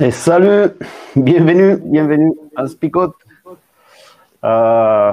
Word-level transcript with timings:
Et 0.00 0.10
salut, 0.10 0.72
bienvenue, 1.14 1.76
bienvenue 1.76 2.32
à 2.56 2.66
Spicote. 2.66 3.14
Euh, 4.42 5.12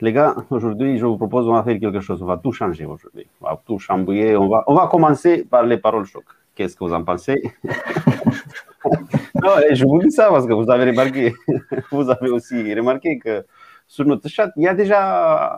les 0.00 0.12
gars, 0.12 0.34
aujourd'hui, 0.50 0.98
je 0.98 1.06
vous 1.06 1.16
propose, 1.16 1.46
on 1.46 1.52
va 1.52 1.62
faire 1.62 1.78
quelque 1.78 2.00
chose. 2.00 2.20
On 2.20 2.26
va 2.26 2.36
tout 2.36 2.50
changer 2.50 2.84
aujourd'hui. 2.84 3.28
On 3.40 3.44
va 3.44 3.62
tout 3.64 3.78
chambouiller. 3.78 4.36
On 4.36 4.48
va, 4.48 4.64
on 4.66 4.74
va 4.74 4.88
commencer 4.88 5.44
par 5.44 5.62
les 5.62 5.78
paroles 5.78 6.04
choc. 6.04 6.24
Qu'est-ce 6.56 6.74
que 6.74 6.84
vous 6.84 6.92
en 6.92 7.04
pensez? 7.04 7.42
Non, 9.34 9.50
Je 9.72 9.84
vous 9.84 10.00
dis 10.00 10.10
ça 10.10 10.30
parce 10.30 10.46
que 10.46 10.52
vous 10.52 10.70
avez 10.70 10.90
remarqué, 10.90 11.34
vous 11.92 12.08
avez 12.10 12.30
aussi 12.30 12.74
remarqué 12.74 13.18
que 13.18 13.44
sur 13.86 14.04
notre 14.04 14.28
chat, 14.28 14.50
il 14.56 14.62
y 14.62 14.68
a 14.68 14.74
déjà 14.74 15.50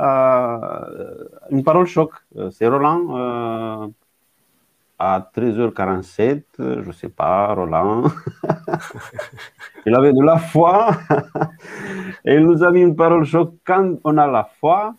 euh, 0.00 1.24
une 1.50 1.62
parole 1.62 1.86
choc. 1.86 2.10
C'est 2.50 2.66
Roland. 2.66 3.92
À 4.98 5.28
13h47, 5.36 6.42
je 6.58 6.86
ne 6.86 6.92
sais 6.92 7.08
pas, 7.08 7.52
Roland. 7.52 8.04
il 9.86 9.94
avait 9.94 10.12
de 10.12 10.22
la 10.22 10.38
foi. 10.38 10.90
Et 12.24 12.34
il 12.36 12.46
nous 12.46 12.62
a 12.62 12.70
mis 12.70 12.82
une 12.82 12.94
parole 12.94 13.24
choc. 13.24 13.54
Quand 13.64 13.96
on 14.04 14.16
a 14.18 14.26
la 14.26 14.44
foi, 14.44 14.94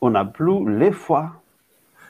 on 0.00 0.10
n'a 0.10 0.24
plus 0.24 0.78
les 0.78 0.92
foi. 0.92 1.30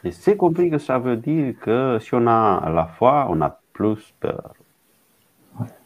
Et 0.05 0.11
c'est 0.11 0.37
compris 0.37 0.71
que 0.71 0.79
ça 0.79 0.99
veut 0.99 1.17
dire 1.17 1.55
que 1.61 1.99
si 2.01 2.15
on 2.15 2.27
a 2.27 2.69
la 2.69 2.87
foi, 2.87 3.27
on 3.31 3.41
a 3.41 3.57
plus 3.73 4.13
peur. 4.19 4.55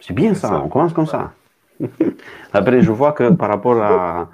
C'est 0.00 0.14
bien 0.14 0.34
ça, 0.34 0.60
on 0.62 0.68
commence 0.68 0.92
comme 0.92 1.06
ça. 1.06 1.32
Après, 2.52 2.80
je 2.80 2.90
vois 2.90 3.12
que 3.12 3.30
par 3.32 3.50
rapport 3.50 3.82
à 3.82 4.28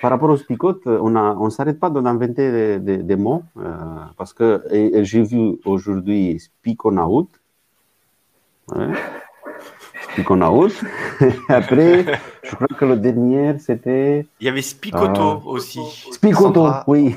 par 0.00 0.10
rapport 0.10 0.30
aux 0.30 0.36
spicotes, 0.36 0.86
on 0.86 1.10
ne 1.10 1.18
on 1.18 1.50
s'arrête 1.50 1.80
pas 1.80 1.90
d'inventer 1.90 2.78
des, 2.78 2.98
des, 2.98 3.16
mots, 3.16 3.42
euh, 3.58 3.74
parce 4.16 4.32
que 4.32 4.62
j'ai 5.02 5.22
vu 5.22 5.58
aujourd'hui 5.64 6.38
spiconaut. 6.38 7.28
Ouais. 8.74 8.92
Spiconaut. 10.12 10.68
Après, 11.48 12.04
je 12.42 12.54
crois 12.54 12.68
que 12.68 12.84
le 12.84 12.96
dernier, 12.96 13.58
c'était. 13.58 14.26
Il 14.40 14.46
y 14.46 14.48
avait 14.48 14.62
spicoto 14.62 15.20
euh, 15.20 15.40
aussi. 15.44 15.80
Spicoto, 16.12 16.68
oui. 16.86 17.14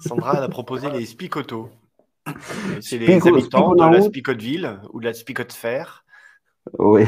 Sandra 0.00 0.42
a 0.42 0.48
proposé 0.48 0.90
les 0.90 1.06
spicoto. 1.06 1.70
C'est 2.80 2.98
les 2.98 3.26
habitants 3.26 3.74
de 3.74 3.84
la 3.84 4.00
Spicoteville 4.00 4.80
ou 4.92 5.00
de 5.00 5.04
la 5.04 5.14
Spicote 5.14 5.52
Fer. 5.52 6.04
Oui, 6.78 7.04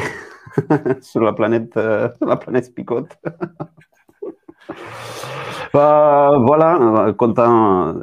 sur 1.00 1.20
la 1.20 1.32
planète, 1.32 1.76
euh, 1.76 2.08
la 2.20 2.36
planète 2.36 2.66
Spicote. 2.66 3.18
Euh, 5.74 6.38
voilà, 6.38 7.12
content 7.16 8.02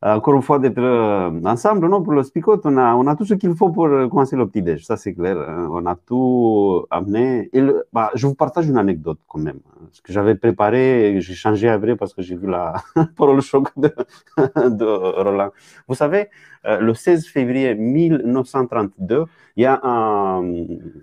encore 0.00 0.34
une 0.34 0.42
fois 0.42 0.58
d'être 0.60 0.78
euh, 0.78 1.30
ensemble 1.44 1.88
non, 1.88 2.02
pour 2.02 2.12
le 2.12 2.22
Spicot. 2.22 2.60
On 2.64 3.06
a, 3.06 3.16
tout 3.16 3.24
ce 3.24 3.34
qu'il 3.34 3.54
faut 3.54 3.70
pour 3.70 3.88
commencer 4.08 4.36
le 4.36 4.46
petit-déj, 4.46 4.84
ça 4.84 4.96
c'est 4.96 5.14
clair. 5.14 5.36
Hein. 5.38 5.68
On 5.70 5.84
a 5.86 5.96
tout 5.96 6.86
amené. 6.90 7.50
Bah, 7.92 8.10
je 8.14 8.26
vous 8.26 8.34
partage 8.34 8.68
une 8.68 8.78
anecdote 8.78 9.18
quand 9.26 9.40
même. 9.40 9.58
Hein. 9.72 9.86
Ce 9.90 10.00
que 10.00 10.12
j'avais 10.12 10.36
préparé, 10.36 11.16
j'ai 11.20 11.34
changé 11.34 11.68
après 11.68 11.96
parce 11.96 12.14
que 12.14 12.22
j'ai 12.22 12.36
vu 12.36 12.46
la 12.46 12.74
parole 13.16 13.40
choc 13.42 13.70
de, 13.76 13.92
de, 14.36 15.22
Roland. 15.22 15.50
Vous 15.88 15.94
savez, 15.94 16.28
euh, 16.64 16.78
le 16.78 16.94
16 16.94 17.26
février 17.26 17.74
1932, 17.74 19.24
il 19.56 19.62
y 19.62 19.66
a 19.66 19.80
un, 19.82 20.44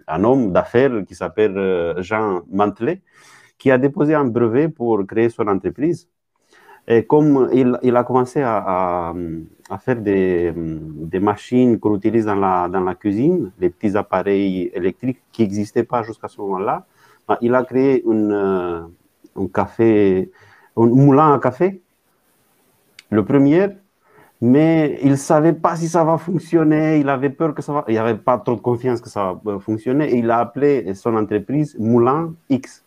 un 0.07 0.23
homme 0.23 0.53
d'affaires 0.53 1.03
qui 1.05 1.15
s'appelle 1.15 1.95
Jean 1.97 2.43
Mantelet 2.49 3.01
qui 3.57 3.71
a 3.71 3.77
déposé 3.77 4.13
un 4.13 4.25
brevet 4.25 4.69
pour 4.69 5.05
créer 5.05 5.29
son 5.29 5.47
entreprise. 5.47 6.07
Et 6.87 7.03
comme 7.03 7.49
il, 7.51 7.95
a 7.95 8.03
commencé 8.03 8.41
à, 8.43 9.13
faire 9.79 9.95
des, 10.01 10.53
machines 11.19 11.79
qu'on 11.79 11.95
utilise 11.95 12.25
dans 12.25 12.35
la, 12.35 12.95
cuisine, 12.95 13.51
les 13.59 13.71
petits 13.71 13.97
appareils 13.97 14.71
électriques 14.73 15.21
qui 15.31 15.43
n'existaient 15.43 15.83
pas 15.83 16.03
jusqu'à 16.03 16.27
ce 16.27 16.39
moment-là, 16.41 16.85
ben, 17.27 17.37
il 17.41 17.55
a 17.55 17.63
créé 17.63 18.03
une, 18.05 18.31
euh, 18.31 18.81
un 19.35 19.47
café, 19.47 20.31
un 20.77 20.85
moulin 20.85 21.33
à 21.33 21.39
café, 21.39 21.81
le 23.09 23.25
premier, 23.25 23.69
mais 24.39 24.99
il 25.01 25.11
ne 25.11 25.15
savait 25.15 25.53
pas 25.53 25.75
si 25.75 25.87
ça 25.87 26.03
va 26.03 26.19
fonctionner, 26.19 26.99
il 26.99 27.09
avait 27.09 27.31
peur 27.31 27.55
que 27.55 27.63
ça 27.63 27.73
va, 27.73 27.85
il 27.87 27.95
n'avait 27.95 28.17
pas 28.17 28.37
trop 28.37 28.55
de 28.55 28.61
confiance 28.61 29.01
que 29.01 29.09
ça 29.09 29.39
va 29.43 29.57
fonctionner, 29.57 30.13
et 30.13 30.17
il 30.17 30.29
a 30.29 30.37
appelé 30.37 30.93
son 30.93 31.15
entreprise 31.15 31.75
Moulin 31.79 32.35
X. 32.49 32.84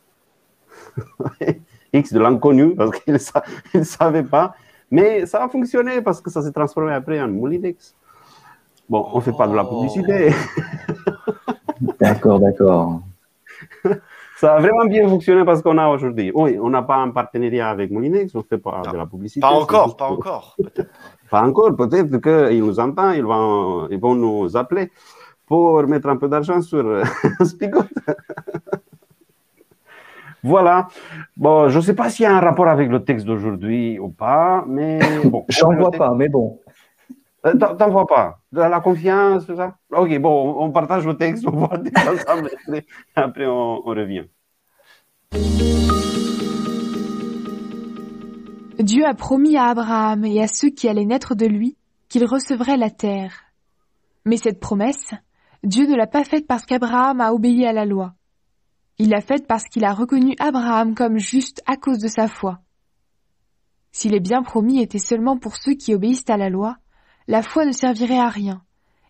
X 1.92 2.12
de 2.12 2.20
l'inconnu, 2.20 2.74
parce 2.74 2.98
qu'il 2.98 3.12
ne 3.14 3.82
savait 3.84 4.22
pas. 4.22 4.54
Mais 4.90 5.26
ça 5.26 5.44
a 5.44 5.48
fonctionné 5.48 6.00
parce 6.00 6.20
que 6.20 6.30
ça 6.30 6.42
s'est 6.42 6.52
transformé 6.52 6.92
après 6.92 7.20
en 7.20 7.28
Moulinex. 7.28 7.94
Bon, 8.88 9.06
on 9.12 9.18
ne 9.18 9.22
fait 9.22 9.32
pas 9.32 9.46
de 9.46 9.54
la 9.54 9.64
oh. 9.64 9.68
publicité. 9.68 10.32
d'accord, 12.00 12.40
d'accord. 12.40 13.02
Ça 14.36 14.54
a 14.54 14.60
vraiment 14.60 14.84
bien 14.86 15.06
fonctionné 15.08 15.44
parce 15.44 15.60
qu'on 15.62 15.76
a 15.78 15.88
aujourd'hui. 15.88 16.30
Oui, 16.34 16.58
on 16.60 16.70
n'a 16.70 16.82
pas 16.82 16.96
un 16.96 17.10
partenariat 17.10 17.68
avec 17.68 17.90
Moulinex, 17.90 18.34
on 18.34 18.38
ne 18.38 18.44
fait 18.44 18.58
pas 18.58 18.82
de 18.90 18.96
la 18.96 19.04
publicité. 19.04 19.40
Pas 19.40 19.50
encore, 19.50 19.96
pas 19.96 20.08
encore. 20.08 20.56
Pas 21.30 21.42
encore, 21.42 21.76
peut-être 21.76 22.16
qu'ils 22.22 22.64
nous 22.64 22.80
entendent, 22.80 23.14
ils 23.14 23.22
vont, 23.22 23.86
ils 23.90 24.00
vont 24.00 24.14
nous 24.14 24.56
appeler 24.56 24.90
pour 25.44 25.82
mettre 25.82 26.08
un 26.08 26.16
peu 26.16 26.26
d'argent 26.26 26.62
sur 26.62 27.02
Spigot. 27.44 27.82
Voilà. 30.42 30.88
Bon, 31.36 31.68
je 31.68 31.76
ne 31.78 31.82
sais 31.82 31.94
pas 31.94 32.10
s'il 32.10 32.24
y 32.24 32.26
a 32.26 32.36
un 32.36 32.40
rapport 32.40 32.68
avec 32.68 32.88
le 32.90 33.04
texte 33.04 33.26
d'aujourd'hui 33.26 33.98
ou 33.98 34.08
pas, 34.08 34.64
mais 34.66 34.98
bon. 35.24 35.44
J'en 35.48 35.74
vois 35.74 35.90
pas, 35.90 36.14
mais 36.14 36.28
bon. 36.28 36.60
Euh, 37.46 37.54
t'en 37.54 37.90
vois 37.90 38.06
pas 38.06 38.40
La 38.52 38.80
confiance, 38.80 39.46
tout 39.46 39.56
ça? 39.56 39.76
Ok, 39.92 40.18
bon, 40.18 40.56
on 40.58 40.70
partage 40.72 41.06
le 41.06 41.16
texte, 41.16 41.46
on 41.46 41.52
voit 41.52 41.70
ensemble, 41.72 42.50
après 43.14 43.46
on, 43.46 43.86
on 43.86 43.90
revient. 43.90 44.24
Dieu 48.80 49.04
a 49.04 49.14
promis 49.14 49.56
à 49.56 49.66
Abraham 49.66 50.24
et 50.24 50.42
à 50.42 50.46
ceux 50.46 50.70
qui 50.70 50.88
allaient 50.88 51.04
naître 51.04 51.34
de 51.34 51.46
lui 51.46 51.76
qu'il 52.08 52.24
recevrait 52.24 52.76
la 52.76 52.90
terre. 52.90 53.44
Mais 54.24 54.36
cette 54.36 54.60
promesse, 54.60 55.14
Dieu 55.64 55.86
ne 55.86 55.96
l'a 55.96 56.06
pas 56.06 56.24
faite 56.24 56.46
parce 56.46 56.64
qu'Abraham 56.64 57.20
a 57.20 57.32
obéi 57.32 57.66
à 57.66 57.72
la 57.72 57.84
loi. 57.84 58.14
Il 58.98 59.10
l'a 59.10 59.20
faite 59.20 59.46
parce 59.46 59.64
qu'il 59.64 59.84
a 59.84 59.94
reconnu 59.94 60.34
Abraham 60.40 60.94
comme 60.94 61.18
juste 61.18 61.62
à 61.66 61.76
cause 61.76 61.98
de 61.98 62.08
sa 62.08 62.26
foi. 62.26 62.60
Si 63.92 64.08
les 64.08 64.20
biens 64.20 64.42
promis 64.42 64.80
étaient 64.80 64.98
seulement 64.98 65.38
pour 65.38 65.56
ceux 65.56 65.74
qui 65.74 65.94
obéissent 65.94 66.28
à 66.28 66.36
la 66.36 66.50
loi, 66.50 66.76
la 67.28 67.42
foi 67.42 67.64
ne 67.64 67.72
servirait 67.72 68.18
à 68.18 68.28
rien, 68.28 68.62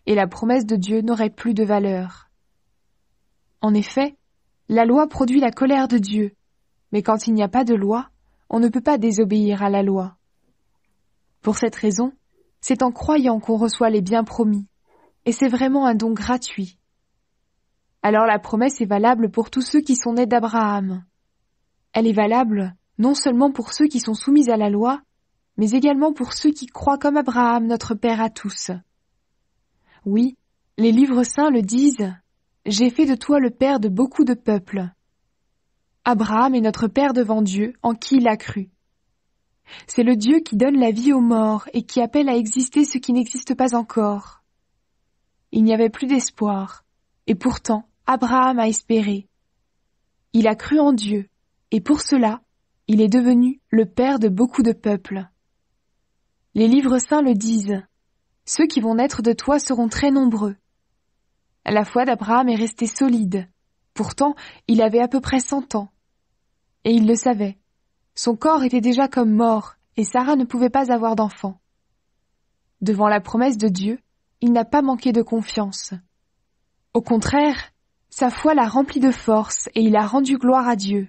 et 0.05 0.13
la 0.13 0.27
promesse 0.27 0.65
de 0.65 0.75
Dieu 0.75 1.01
n'aurait 1.01 1.29
plus 1.31 1.53
de 1.53 1.63
valeur. 1.63 2.29
En 3.61 3.73
effet, 3.73 4.15
la 4.67 4.85
loi 4.85 5.07
produit 5.07 5.39
la 5.39 5.51
colère 5.51 5.87
de 5.87 5.97
Dieu, 5.97 6.33
mais 6.91 7.01
quand 7.01 7.27
il 7.27 7.33
n'y 7.33 7.43
a 7.43 7.49
pas 7.49 7.63
de 7.63 7.75
loi, 7.75 8.09
on 8.49 8.59
ne 8.59 8.69
peut 8.69 8.81
pas 8.81 8.97
désobéir 8.97 9.63
à 9.63 9.69
la 9.69 9.83
loi. 9.83 10.17
Pour 11.41 11.57
cette 11.57 11.75
raison, 11.75 12.13
c'est 12.61 12.83
en 12.83 12.91
croyant 12.91 13.39
qu'on 13.39 13.57
reçoit 13.57 13.89
les 13.89 14.01
biens 14.01 14.23
promis, 14.23 14.67
et 15.25 15.31
c'est 15.31 15.49
vraiment 15.49 15.85
un 15.85 15.95
don 15.95 16.11
gratuit 16.11 16.78
alors 18.01 18.25
la 18.25 18.39
promesse 18.39 18.79
est 18.81 18.85
valable 18.85 19.29
pour 19.29 19.49
tous 19.49 19.61
ceux 19.61 19.81
qui 19.81 19.95
sont 19.95 20.13
nés 20.13 20.25
d'Abraham. 20.25 21.03
Elle 21.93 22.07
est 22.07 22.13
valable 22.13 22.75
non 22.97 23.13
seulement 23.13 23.51
pour 23.51 23.73
ceux 23.73 23.87
qui 23.87 23.99
sont 23.99 24.13
soumis 24.13 24.49
à 24.49 24.57
la 24.57 24.69
loi, 24.69 25.01
mais 25.57 25.71
également 25.71 26.13
pour 26.13 26.33
ceux 26.33 26.51
qui 26.51 26.67
croient 26.67 26.97
comme 26.97 27.17
Abraham, 27.17 27.65
notre 27.65 27.95
Père 27.95 28.21
à 28.21 28.29
tous. 28.29 28.71
Oui, 30.05 30.37
les 30.77 30.91
livres 30.91 31.23
saints 31.23 31.49
le 31.49 31.61
disent, 31.61 32.13
J'ai 32.65 32.89
fait 32.89 33.05
de 33.05 33.15
toi 33.15 33.39
le 33.39 33.49
Père 33.49 33.79
de 33.79 33.89
beaucoup 33.89 34.23
de 34.23 34.33
peuples. 34.33 34.89
Abraham 36.05 36.55
est 36.55 36.61
notre 36.61 36.87
Père 36.87 37.13
devant 37.13 37.41
Dieu, 37.41 37.73
en 37.83 37.93
qui 37.93 38.17
il 38.17 38.27
a 38.27 38.37
cru. 38.37 38.69
C'est 39.87 40.03
le 40.03 40.15
Dieu 40.15 40.39
qui 40.39 40.55
donne 40.55 40.79
la 40.79 40.91
vie 40.91 41.13
aux 41.13 41.21
morts 41.21 41.67
et 41.73 41.83
qui 41.83 42.01
appelle 42.01 42.29
à 42.29 42.35
exister 42.35 42.85
ce 42.85 42.97
qui 42.97 43.13
n'existe 43.13 43.55
pas 43.55 43.75
encore. 43.75 44.41
Il 45.51 45.63
n'y 45.63 45.73
avait 45.73 45.89
plus 45.89 46.07
d'espoir, 46.07 46.85
et 47.27 47.35
pourtant, 47.35 47.88
Abraham 48.11 48.57
a 48.57 48.67
espéré. 48.67 49.27
Il 50.33 50.47
a 50.47 50.55
cru 50.55 50.79
en 50.79 50.93
Dieu, 50.93 51.29
et 51.69 51.79
pour 51.79 52.01
cela, 52.01 52.41
il 52.87 53.01
est 53.01 53.07
devenu 53.07 53.61
le 53.69 53.85
père 53.85 54.17
de 54.17 54.29
beaucoup 54.29 54.63
de 54.63 54.71
peuples. 54.71 55.29
Les 56.55 56.67
livres 56.67 56.97
saints 56.97 57.21
le 57.21 57.35
disent. 57.35 57.83
Ceux 58.45 58.65
qui 58.65 58.81
vont 58.81 58.95
naître 58.95 59.21
de 59.21 59.31
toi 59.31 59.59
seront 59.59 59.89
très 59.89 60.09
nombreux. 60.09 60.55
La 61.67 61.85
foi 61.85 62.03
d'Abraham 62.03 62.49
est 62.49 62.55
restée 62.55 62.87
solide. 62.87 63.47
Pourtant, 63.93 64.33
il 64.67 64.81
avait 64.81 65.01
à 65.01 65.07
peu 65.07 65.21
près 65.21 65.39
cent 65.39 65.75
ans. 65.75 65.91
Et 66.85 66.93
il 66.93 67.05
le 67.05 67.13
savait. 67.13 67.59
Son 68.15 68.35
corps 68.35 68.63
était 68.63 68.81
déjà 68.81 69.07
comme 69.07 69.35
mort, 69.35 69.75
et 69.97 70.03
Sarah 70.03 70.35
ne 70.35 70.45
pouvait 70.45 70.71
pas 70.71 70.91
avoir 70.91 71.15
d'enfant. 71.15 71.61
Devant 72.81 73.07
la 73.07 73.21
promesse 73.21 73.59
de 73.59 73.67
Dieu, 73.67 73.99
il 74.41 74.51
n'a 74.51 74.65
pas 74.65 74.81
manqué 74.81 75.11
de 75.11 75.21
confiance. 75.21 75.93
Au 76.95 77.03
contraire, 77.03 77.71
sa 78.19 78.29
foi 78.29 78.53
l'a 78.53 78.67
rempli 78.67 78.99
de 78.99 79.11
force 79.11 79.69
et 79.75 79.81
il 79.81 79.95
a 79.95 80.05
rendu 80.05 80.37
gloire 80.37 80.67
à 80.67 80.75
Dieu. 80.75 81.07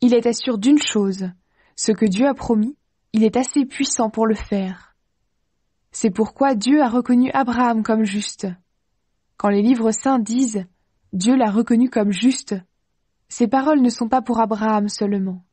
Il 0.00 0.14
était 0.14 0.32
sûr 0.32 0.56
d'une 0.56 0.78
chose, 0.78 1.28
ce 1.74 1.90
que 1.90 2.06
Dieu 2.06 2.28
a 2.28 2.34
promis, 2.34 2.76
il 3.12 3.24
est 3.24 3.36
assez 3.36 3.66
puissant 3.66 4.08
pour 4.08 4.24
le 4.28 4.36
faire. 4.36 4.94
C'est 5.90 6.12
pourquoi 6.12 6.54
Dieu 6.54 6.80
a 6.80 6.88
reconnu 6.88 7.32
Abraham 7.32 7.82
comme 7.82 8.04
juste. 8.04 8.46
Quand 9.36 9.48
les 9.48 9.62
livres 9.62 9.90
saints 9.90 10.20
disent 10.20 10.64
Dieu 11.12 11.34
l'a 11.34 11.50
reconnu 11.50 11.90
comme 11.90 12.12
juste, 12.12 12.54
ces 13.28 13.48
paroles 13.48 13.82
ne 13.82 13.90
sont 13.90 14.08
pas 14.08 14.22
pour 14.22 14.38
Abraham 14.38 14.88
seulement. 14.88 15.44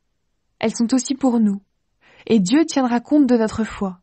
Elles 0.59 0.75
sont 0.75 0.93
aussi 0.93 1.15
pour 1.15 1.39
nous. 1.39 1.63
Et 2.27 2.39
Dieu 2.39 2.63
tiendra 2.67 2.99
compte 2.99 3.25
de 3.25 3.37
notre 3.37 3.63
foi. 3.63 4.01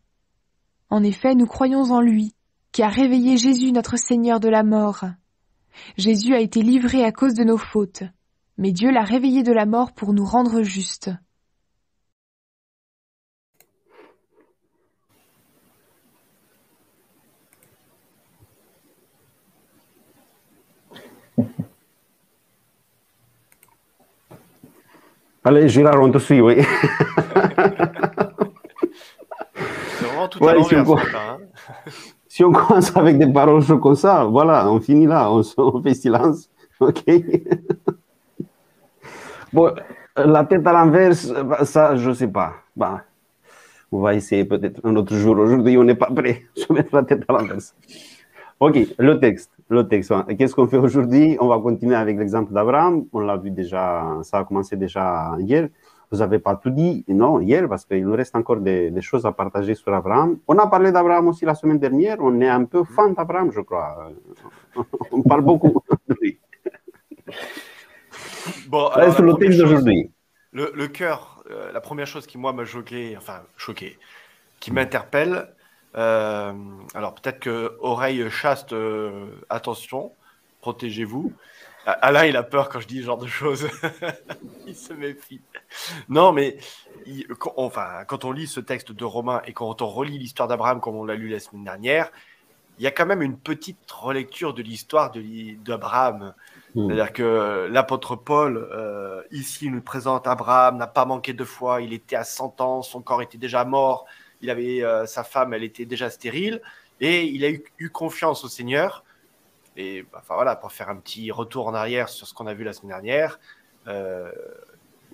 En 0.88 1.04
effet, 1.04 1.36
nous 1.36 1.46
croyons 1.46 1.92
en 1.92 2.00
lui, 2.00 2.34
qui 2.72 2.82
a 2.82 2.88
réveillé 2.88 3.36
Jésus 3.36 3.70
notre 3.70 3.96
Seigneur 3.96 4.40
de 4.40 4.48
la 4.48 4.64
mort. 4.64 5.04
Jésus 5.96 6.34
a 6.34 6.40
été 6.40 6.62
livré 6.62 7.04
à 7.04 7.12
cause 7.12 7.34
de 7.34 7.44
nos 7.44 7.58
fautes, 7.58 8.02
mais 8.58 8.72
Dieu 8.72 8.90
l'a 8.90 9.02
réveillé 9.02 9.42
de 9.42 9.52
la 9.52 9.66
mort 9.66 9.92
pour 9.92 10.12
nous 10.12 10.24
rendre 10.24 10.62
justes. 10.62 11.10
Allez, 25.42 25.68
Gérard, 25.68 26.02
on 26.02 26.10
te 26.10 26.18
suit, 26.18 26.40
oui. 26.40 26.56
C'est 29.98 30.04
vraiment 30.04 30.28
tout 30.28 30.46
à 30.46 30.54
l'envers, 30.54 31.16
hein. 31.16 31.38
si 32.40 32.44
on 32.44 32.52
commence 32.56 32.96
avec 32.96 33.18
des 33.18 33.30
paroles 33.30 33.62
comme 33.80 33.94
ça, 33.94 34.24
voilà, 34.24 34.70
on 34.72 34.80
finit 34.80 35.06
là, 35.06 35.30
on, 35.30 35.82
fait 35.82 35.92
silence. 35.92 36.48
OK? 36.80 37.04
Bon, 39.52 39.74
la 40.16 40.44
tête 40.44 40.66
à 40.66 40.72
l'inverse, 40.72 41.30
bah, 41.30 41.66
ça, 41.66 41.96
je 41.96 42.08
ne 42.08 42.14
sais 42.14 42.28
pas. 42.28 42.54
Bah, 42.74 43.04
on 43.92 44.00
va 44.00 44.14
essayer 44.14 44.46
peut-être 44.46 44.80
un 44.84 44.96
autre 44.96 45.14
jour. 45.14 45.36
Aujourd'hui, 45.38 45.76
on 45.76 45.84
n'est 45.84 45.94
pas 45.94 46.10
prêt 46.10 46.44
à 46.70 46.72
mettre 46.72 46.94
la 46.94 47.02
tête 47.02 47.24
à 47.28 47.32
l'inverse. 47.34 47.76
OK, 48.58 48.78
le 48.98 49.20
texte. 49.20 49.50
Le 49.68 49.86
texte. 49.86 50.14
Qu'est-ce 50.38 50.54
qu'on 50.54 50.66
fait 50.66 50.78
aujourd'hui? 50.78 51.36
On 51.40 51.48
va 51.48 51.58
continuer 51.58 51.96
avec 51.96 52.16
l'exemple 52.16 52.54
d'Abraham. 52.54 53.04
On 53.12 53.20
l'a 53.20 53.36
vu 53.36 53.50
déjà, 53.50 54.16
ça 54.22 54.38
a 54.38 54.44
commencé 54.44 54.76
déjà 54.76 55.36
hier. 55.38 55.68
Vous 56.10 56.18
n'avez 56.18 56.40
pas 56.40 56.56
tout 56.56 56.70
dit, 56.70 57.04
non, 57.06 57.40
hier, 57.40 57.68
parce 57.68 57.84
qu'il 57.84 58.04
nous 58.04 58.16
reste 58.16 58.34
encore 58.34 58.56
des, 58.56 59.00
choses 59.00 59.24
à 59.24 59.32
partager 59.32 59.76
sur 59.76 59.94
Abraham. 59.94 60.38
On 60.48 60.58
a 60.58 60.66
parlé 60.66 60.90
d'Abraham 60.90 61.28
aussi 61.28 61.44
la 61.44 61.54
semaine 61.54 61.78
dernière. 61.78 62.16
On 62.20 62.40
est 62.40 62.48
un 62.48 62.64
peu 62.64 62.82
fan 62.82 63.14
d'Abraham, 63.14 63.52
je 63.52 63.60
crois. 63.60 64.10
On 65.12 65.22
parle 65.22 65.42
beaucoup 65.42 65.82
de 66.08 66.16
lui. 66.20 66.38
Bon, 68.68 68.88
alors, 68.88 69.22
le 69.22 69.34
thème 69.34 69.56
d'aujourd'hui. 69.56 70.10
Le, 70.52 70.86
cœur, 70.88 71.44
euh, 71.48 71.70
la 71.70 71.80
première 71.80 72.06
chose 72.06 72.26
qui, 72.26 72.38
moi, 72.38 72.52
m'a 72.52 72.64
choqué, 72.64 73.14
enfin, 73.16 73.42
choqué, 73.56 73.96
qui 74.58 74.72
m'interpelle, 74.72 75.46
euh, 75.96 76.52
alors 76.94 77.14
peut-être 77.14 77.40
que 77.40 77.76
oreille 77.80 78.28
chaste, 78.30 78.72
euh, 78.72 79.26
attention, 79.48 80.12
protégez-vous. 80.60 81.32
Alain, 81.86 82.26
il 82.26 82.36
a 82.36 82.42
peur 82.42 82.68
quand 82.68 82.80
je 82.80 82.86
dis 82.86 83.00
ce 83.00 83.06
genre 83.06 83.18
de 83.18 83.26
choses. 83.26 83.68
il 84.66 84.76
se 84.76 84.92
méfie. 84.92 85.40
Non, 86.08 86.32
mais 86.32 86.58
quand, 87.38 87.54
enfin, 87.56 88.04
quand 88.06 88.24
on 88.24 88.32
lit 88.32 88.46
ce 88.46 88.60
texte 88.60 88.92
de 88.92 89.04
Romain 89.04 89.42
et 89.46 89.52
quand 89.52 89.82
on 89.82 89.86
relit 89.86 90.18
l'histoire 90.18 90.48
d'Abraham 90.48 90.80
comme 90.80 90.96
on 90.96 91.04
l'a 91.04 91.14
lu 91.14 91.28
la 91.28 91.40
semaine 91.40 91.64
dernière, 91.64 92.10
il 92.78 92.84
y 92.84 92.86
a 92.86 92.90
quand 92.90 93.06
même 93.06 93.22
une 93.22 93.36
petite 93.36 93.90
relecture 93.90 94.54
de 94.54 94.62
l'histoire 94.62 95.12
d'Abraham. 95.12 96.34
Hmm. 96.74 96.86
C'est-à-dire 96.86 97.12
que 97.12 97.68
l'apôtre 97.70 98.16
Paul, 98.16 98.56
euh, 98.72 99.22
ici, 99.32 99.68
nous 99.70 99.82
présente 99.82 100.26
Abraham, 100.26 100.78
n'a 100.78 100.86
pas 100.86 101.04
manqué 101.04 101.32
de 101.32 101.44
foi, 101.44 101.82
il 101.82 101.92
était 101.92 102.16
à 102.16 102.24
100 102.24 102.60
ans, 102.60 102.82
son 102.82 103.02
corps 103.02 103.20
était 103.20 103.38
déjà 103.38 103.64
mort, 103.64 104.06
il 104.40 104.48
avait 104.48 104.82
euh, 104.82 105.04
sa 105.04 105.24
femme, 105.24 105.52
elle 105.52 105.64
était 105.64 105.84
déjà 105.84 106.08
stérile, 106.08 106.62
et 107.00 107.24
il 107.24 107.44
a 107.44 107.50
eu 107.50 107.90
confiance 107.90 108.44
au 108.44 108.48
Seigneur. 108.48 109.04
Et 109.80 110.02
bah, 110.02 110.18
enfin 110.20 110.34
voilà, 110.34 110.56
pour 110.56 110.72
faire 110.72 110.90
un 110.90 110.96
petit 110.96 111.30
retour 111.30 111.66
en 111.66 111.74
arrière 111.74 112.10
sur 112.10 112.26
ce 112.26 112.34
qu'on 112.34 112.46
a 112.46 112.52
vu 112.52 112.64
la 112.64 112.74
semaine 112.74 112.90
dernière, 112.90 113.40
euh, 113.88 114.30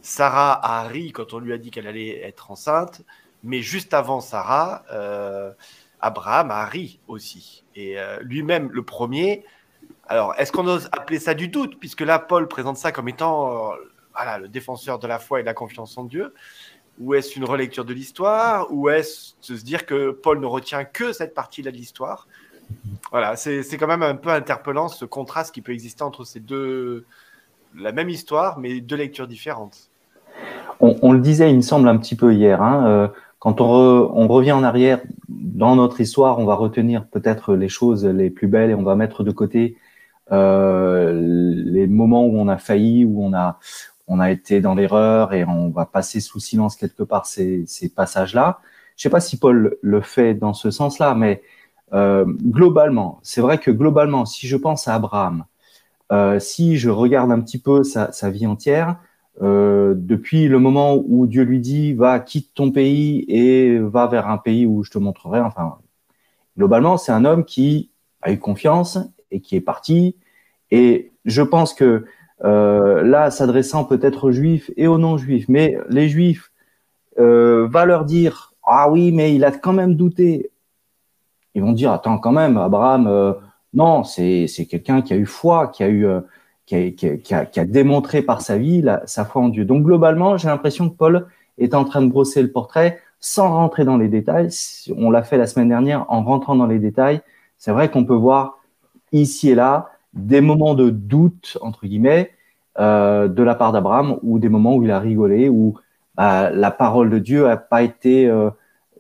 Sarah 0.02 0.58
a 0.66 0.88
ri 0.88 1.12
quand 1.12 1.32
on 1.34 1.38
lui 1.38 1.52
a 1.52 1.58
dit 1.58 1.70
qu'elle 1.70 1.86
allait 1.86 2.20
être 2.22 2.50
enceinte, 2.50 3.02
mais 3.44 3.62
juste 3.62 3.94
avant 3.94 4.20
Sarah, 4.20 4.82
euh, 4.90 5.52
Abraham 6.00 6.50
a 6.50 6.64
ri 6.66 6.98
aussi. 7.06 7.64
Et 7.76 8.00
euh, 8.00 8.18
lui-même, 8.22 8.70
le 8.72 8.82
premier. 8.82 9.44
Alors, 10.08 10.34
est-ce 10.36 10.50
qu'on 10.50 10.66
ose 10.66 10.88
appeler 10.90 11.20
ça 11.20 11.34
du 11.34 11.46
doute, 11.46 11.78
puisque 11.78 12.00
là, 12.00 12.18
Paul 12.18 12.48
présente 12.48 12.76
ça 12.76 12.90
comme 12.90 13.08
étant 13.08 13.72
voilà, 14.16 14.38
le 14.38 14.48
défenseur 14.48 14.98
de 14.98 15.06
la 15.06 15.20
foi 15.20 15.38
et 15.38 15.42
de 15.42 15.46
la 15.46 15.54
confiance 15.54 15.96
en 15.96 16.04
Dieu 16.04 16.34
ou 16.98 17.14
est-ce 17.14 17.36
une 17.36 17.44
relecture 17.44 17.84
de 17.84 17.92
l'histoire? 17.92 18.72
Ou 18.72 18.88
est-ce 18.88 19.34
de 19.52 19.58
se 19.58 19.64
dire 19.64 19.86
que 19.86 20.10
Paul 20.10 20.40
ne 20.40 20.46
retient 20.46 20.84
que 20.84 21.12
cette 21.12 21.34
partie-là 21.34 21.70
de 21.70 21.76
l'histoire? 21.76 22.26
Voilà, 23.10 23.36
c'est 23.36 23.76
quand 23.78 23.86
même 23.86 24.02
un 24.02 24.14
peu 24.14 24.30
interpellant 24.30 24.88
ce 24.88 25.04
contraste 25.04 25.54
qui 25.54 25.62
peut 25.62 25.72
exister 25.72 26.02
entre 26.02 26.24
ces 26.24 26.40
deux, 26.40 27.04
la 27.78 27.92
même 27.92 28.08
histoire, 28.08 28.58
mais 28.58 28.80
deux 28.80 28.96
lectures 28.96 29.28
différentes. 29.28 29.90
On, 30.80 31.12
le 31.12 31.20
disait, 31.20 31.50
il 31.50 31.56
me 31.56 31.62
semble, 31.62 31.88
un 31.88 31.96
petit 31.96 32.16
peu 32.16 32.34
hier. 32.34 32.62
Hein, 32.62 32.86
euh, 32.86 33.08
quand 33.38 33.62
on, 33.62 33.66
on, 33.66 34.28
revient 34.28 34.52
en 34.52 34.62
arrière 34.62 35.00
dans 35.28 35.74
notre 35.74 36.00
histoire, 36.00 36.38
on 36.38 36.44
va 36.44 36.54
retenir 36.54 37.06
peut-être 37.06 37.54
les 37.54 37.68
choses 37.68 38.04
les 38.04 38.28
plus 38.28 38.46
belles 38.46 38.70
et 38.70 38.74
on 38.74 38.82
va 38.82 38.94
mettre 38.94 39.24
de 39.24 39.30
côté 39.30 39.78
euh, 40.32 41.12
les 41.14 41.86
moments 41.86 42.26
où 42.26 42.38
on 42.38 42.48
a 42.48 42.58
failli, 42.58 43.04
où 43.04 43.24
on 43.24 43.32
a, 43.32 43.58
on 44.08 44.20
a 44.20 44.30
été 44.30 44.60
dans 44.60 44.74
l'erreur 44.74 45.32
et 45.32 45.44
on 45.44 45.70
va 45.70 45.86
passer 45.86 46.20
sous 46.20 46.40
silence 46.40 46.76
quelque 46.76 47.02
part 47.02 47.24
ces, 47.24 47.64
ces 47.66 47.88
passages-là. 47.88 48.60
Je 48.96 49.02
sais 49.02 49.10
pas 49.10 49.20
si 49.20 49.38
Paul 49.38 49.76
le 49.80 50.00
fait 50.00 50.34
dans 50.34 50.54
ce 50.54 50.70
sens-là, 50.70 51.14
mais 51.14 51.42
globalement, 51.92 53.20
c'est 53.22 53.40
vrai 53.40 53.58
que 53.58 53.70
globalement, 53.70 54.24
si 54.26 54.46
je 54.46 54.56
pense 54.56 54.88
à 54.88 54.94
Abraham, 54.94 55.44
euh, 56.12 56.38
si 56.38 56.76
je 56.76 56.88
regarde 56.88 57.32
un 57.32 57.40
petit 57.40 57.58
peu 57.58 57.82
sa, 57.82 58.30
vie 58.30 58.46
entière, 58.46 58.96
euh, 59.42 59.94
depuis 59.96 60.48
le 60.48 60.58
moment 60.58 61.02
où 61.06 61.26
Dieu 61.26 61.42
lui 61.42 61.60
dit 61.60 61.92
va 61.92 62.20
quitte 62.20 62.54
ton 62.54 62.70
pays 62.70 63.24
et 63.28 63.78
va 63.78 64.06
vers 64.06 64.28
un 64.28 64.38
pays 64.38 64.66
où 64.66 64.82
je 64.84 64.90
te 64.90 64.98
montrerai. 64.98 65.40
Enfin, 65.40 65.78
globalement, 66.56 66.96
c'est 66.96 67.12
un 67.12 67.24
homme 67.24 67.44
qui 67.44 67.90
a 68.22 68.32
eu 68.32 68.38
confiance 68.38 68.98
et 69.30 69.40
qui 69.40 69.56
est 69.56 69.60
parti. 69.60 70.16
Et 70.70 71.12
je 71.24 71.42
pense 71.42 71.74
que 71.74 72.04
euh, 72.44 73.02
là, 73.02 73.30
s'adressant 73.30 73.84
peut-être 73.84 74.28
aux 74.28 74.32
juifs 74.32 74.70
et 74.76 74.86
aux 74.86 74.98
non-juifs, 74.98 75.48
mais 75.48 75.76
les 75.88 76.08
juifs 76.08 76.52
euh, 77.18 77.66
va 77.68 77.84
leur 77.84 78.04
dire 78.04 78.54
ah 78.64 78.90
oui, 78.90 79.12
mais 79.12 79.34
il 79.34 79.44
a 79.44 79.50
quand 79.52 79.72
même 79.72 79.94
douté 79.94 80.50
ils 81.56 81.62
vont 81.62 81.72
dire 81.72 81.90
attends 81.90 82.18
quand 82.18 82.32
même 82.32 82.58
Abraham 82.58 83.06
euh, 83.06 83.32
non 83.72 84.04
c'est 84.04 84.46
quelqu'un 84.70 85.00
qui 85.00 85.14
a 85.14 85.16
eu 85.16 85.26
foi 85.26 85.68
qui 85.68 85.82
a 85.82 85.88
eu 85.88 86.06
euh, 86.06 86.20
qui, 86.66 86.74
a, 87.30 87.46
qui, 87.46 87.60
a, 87.60 87.64
démontré 87.64 88.22
par 88.22 88.40
sa 88.40 88.58
vie 88.58 88.84
sa 89.06 89.24
foi 89.24 89.40
en 89.42 89.48
Dieu. 89.48 89.64
Donc 89.64 89.84
globalement 89.84 90.36
j'ai 90.36 90.48
l'impression 90.48 90.90
que 90.90 90.96
Paul 90.96 91.26
est 91.58 91.74
en 91.74 91.84
train 91.84 92.02
de 92.02 92.08
brosser 92.08 92.42
le 92.42 92.50
portrait 92.50 93.00
sans 93.20 93.50
rentrer 93.52 93.84
dans 93.84 93.96
les 93.96 94.08
détails. 94.08 94.50
On 94.96 95.10
l'a 95.10 95.22
fait 95.22 95.38
la 95.38 95.46
semaine 95.46 95.68
dernière 95.68 96.04
en 96.08 96.22
rentrant 96.22 96.56
dans 96.56 96.66
les 96.66 96.78
détails. 96.78 97.22
C'est 97.56 97.70
vrai 97.70 97.90
qu'on 97.90 98.04
peut 98.04 98.14
voir 98.14 98.58
ici 99.12 99.50
et 99.50 99.54
là 99.54 99.90
des 100.12 100.40
moments 100.40 100.74
de 100.74 100.90
doute 100.90 101.56
entre 101.60 101.86
guillemets 101.86 102.32
euh, 102.78 103.28
de 103.28 103.42
la 103.42 103.54
part 103.54 103.72
d'Abraham 103.72 104.18
ou 104.22 104.38
des 104.38 104.48
moments 104.48 104.74
où 104.74 104.82
il 104.82 104.90
a 104.90 104.98
rigolé 104.98 105.48
où 105.48 105.78
bah, 106.16 106.50
la 106.50 106.70
parole 106.70 107.10
de 107.10 107.18
Dieu 107.18 107.48
a 107.48 107.56
pas 107.56 107.82
été 107.82 108.28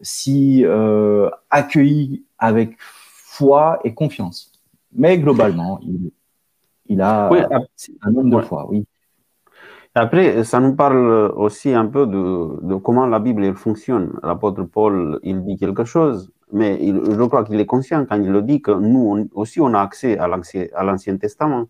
si 0.06 0.64
euh, 0.64 1.28
accueillie 1.50 2.24
avec 2.38 2.76
foi 2.78 3.80
et 3.84 3.92
confiance. 3.92 4.52
Mais 4.92 5.18
globalement, 5.18 5.80
il, 5.82 6.12
il 6.86 7.00
a 7.00 7.28
un 8.02 8.10
nombre 8.10 8.40
de 8.40 8.44
foi, 8.44 8.66
oui. 8.70 8.86
Après, 9.94 10.44
ça 10.44 10.60
nous 10.60 10.74
parle 10.76 11.32
aussi 11.36 11.72
un 11.72 11.86
peu 11.86 12.06
de, 12.06 12.66
de 12.66 12.74
comment 12.76 13.06
la 13.06 13.18
Bible 13.18 13.54
fonctionne. 13.54 14.12
L'apôtre 14.22 14.62
Paul, 14.62 15.18
il 15.22 15.42
dit 15.42 15.56
quelque 15.56 15.84
chose, 15.84 16.30
mais 16.52 16.78
il, 16.80 17.00
je 17.04 17.22
crois 17.24 17.44
qu'il 17.44 17.58
est 17.58 17.66
conscient 17.66 18.04
quand 18.04 18.16
il 18.16 18.30
le 18.30 18.42
dit 18.42 18.60
que 18.60 18.72
nous 18.72 19.28
aussi, 19.34 19.60
on 19.60 19.72
a 19.74 19.80
accès 19.80 20.18
à 20.18 20.28
l'Ancien 20.28 21.16
Testament. 21.16 21.66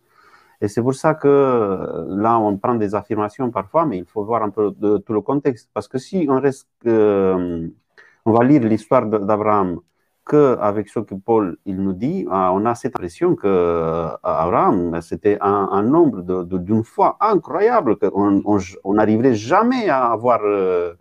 Et 0.60 0.68
c'est 0.68 0.82
pour 0.82 0.94
ça 0.94 1.14
que 1.14 2.06
là, 2.08 2.38
on 2.38 2.56
prend 2.56 2.74
des 2.74 2.94
affirmations 2.94 3.50
parfois, 3.50 3.86
mais 3.86 3.98
il 3.98 4.04
faut 4.04 4.24
voir 4.24 4.42
un 4.42 4.50
peu 4.50 4.72
de, 4.76 4.98
tout 4.98 5.12
le 5.12 5.20
contexte. 5.20 5.70
Parce 5.72 5.86
que 5.86 5.98
si 5.98 6.26
on 6.28 6.40
reste, 6.40 6.68
on 8.26 8.32
va 8.32 8.44
lire 8.44 8.62
l'histoire 8.62 9.06
d'Abraham 9.06 9.80
qu'avec 10.28 10.88
ce 10.88 10.98
que 10.98 11.14
Paul 11.14 11.56
il 11.64 11.76
nous 11.76 11.92
dit, 11.92 12.26
ah, 12.30 12.50
on 12.52 12.66
a 12.66 12.74
cette 12.74 12.96
impression 12.96 13.36
que 13.36 13.46
euh, 13.46 14.08
Abraham, 14.24 15.00
c'était 15.00 15.38
un, 15.40 15.82
nombre 15.82 16.22
d'une 16.58 16.82
foi 16.82 17.16
incroyable, 17.20 17.96
qu'on 17.96 18.42
on 18.84 18.94
n'arriverait 18.94 19.34
jamais 19.34 19.88
à 19.88 20.06
avoir 20.10 20.40
euh, 20.42 20.94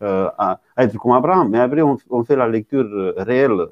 euh, 0.00 0.30
à, 0.38 0.60
être 0.78 0.96
comme 0.96 1.12
Abraham. 1.12 1.50
Mais 1.50 1.60
après, 1.60 1.82
on, 1.82 2.24
fait 2.24 2.36
la 2.36 2.48
lecture 2.48 2.88
réelle, 3.18 3.66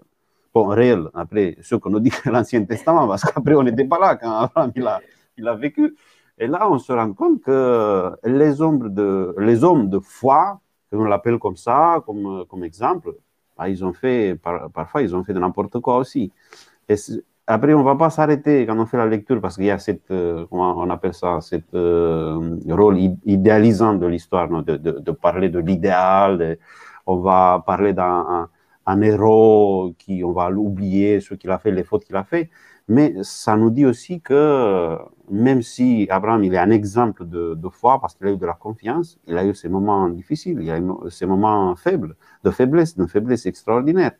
bon, 0.52 0.66
réelle, 0.66 1.08
après 1.14 1.56
ce 1.62 1.76
qu'on 1.76 1.90
nous 1.90 2.00
dit 2.00 2.12
l'Ancien 2.26 2.62
Testament, 2.64 3.08
parce 3.08 3.22
qu'après, 3.24 3.54
on 3.54 3.62
n'était 3.62 3.86
pas 3.86 3.98
là 3.98 4.16
quand 4.16 4.30
Abraham 4.30 4.70
il 4.76 4.86
a, 4.86 5.00
il 5.38 5.48
a 5.48 5.54
vécu. 5.54 5.96
Et 6.38 6.46
là, 6.46 6.70
on 6.70 6.78
se 6.78 6.92
rend 6.92 7.14
compte 7.14 7.40
que 7.40 8.12
les 8.24 8.60
hommes 8.60 8.90
de 8.92 9.98
foi, 10.02 10.60
on 10.92 11.04
l'appelle 11.04 11.38
comme 11.38 11.56
ça, 11.56 12.02
comme, 12.06 12.44
comme 12.48 12.64
exemple, 12.64 13.14
ah, 13.58 13.68
ils 13.68 13.84
ont 13.84 13.92
fait, 13.92 14.38
parfois, 14.74 15.02
ils 15.02 15.14
ont 15.14 15.22
fait 15.22 15.34
de 15.34 15.38
n'importe 15.38 15.80
quoi 15.80 15.98
aussi. 15.98 16.32
Après, 17.46 17.74
on 17.74 17.80
ne 17.80 17.84
va 17.84 17.96
pas 17.96 18.10
s'arrêter 18.10 18.64
quand 18.64 18.78
on 18.78 18.86
fait 18.86 18.96
la 18.96 19.06
lecture 19.06 19.40
parce 19.40 19.56
qu'il 19.56 19.66
y 19.66 19.70
a 19.70 19.78
cette, 19.78 20.10
euh, 20.12 20.46
comment 20.48 20.78
on 20.78 20.88
appelle 20.88 21.14
ça, 21.14 21.40
cette 21.40 21.74
euh, 21.74 22.56
rôle 22.68 22.98
idéalisant 23.26 23.94
de 23.94 24.06
l'histoire, 24.06 24.48
de, 24.48 24.76
de, 24.76 24.92
de, 24.92 25.10
parler 25.12 25.48
de 25.48 25.58
l'idéal. 25.58 26.58
On 27.06 27.16
va 27.16 27.62
parler 27.66 27.92
d'un 27.92 28.48
un, 28.86 29.02
héros 29.02 29.94
qui, 29.98 30.22
on 30.24 30.32
va 30.32 30.48
l'oublier, 30.48 31.20
ce 31.20 31.34
qu'il 31.34 31.50
a 31.50 31.58
fait, 31.58 31.70
les 31.72 31.84
fautes 31.84 32.04
qu'il 32.04 32.16
a 32.16 32.24
fait. 32.24 32.50
Mais 32.90 33.14
ça 33.22 33.56
nous 33.56 33.70
dit 33.70 33.86
aussi 33.86 34.20
que 34.20 34.98
même 35.30 35.62
si 35.62 36.08
Abraham 36.10 36.42
il 36.42 36.54
est 36.54 36.58
un 36.58 36.70
exemple 36.70 37.24
de, 37.24 37.56
foi 37.70 38.00
parce 38.00 38.16
qu'il 38.16 38.26
a 38.26 38.32
eu 38.32 38.36
de 38.36 38.44
la 38.44 38.54
confiance, 38.54 39.16
il 39.28 39.38
a 39.38 39.44
eu 39.44 39.54
ses 39.54 39.68
moments 39.68 40.08
difficiles, 40.08 40.58
il 40.60 40.68
a 40.72 40.78
eu 40.78 40.84
ses 41.08 41.24
moments 41.24 41.76
faibles, 41.76 42.16
de 42.42 42.50
faiblesse, 42.50 42.96
de 42.96 43.06
faiblesse 43.06 43.46
extraordinaire, 43.46 44.10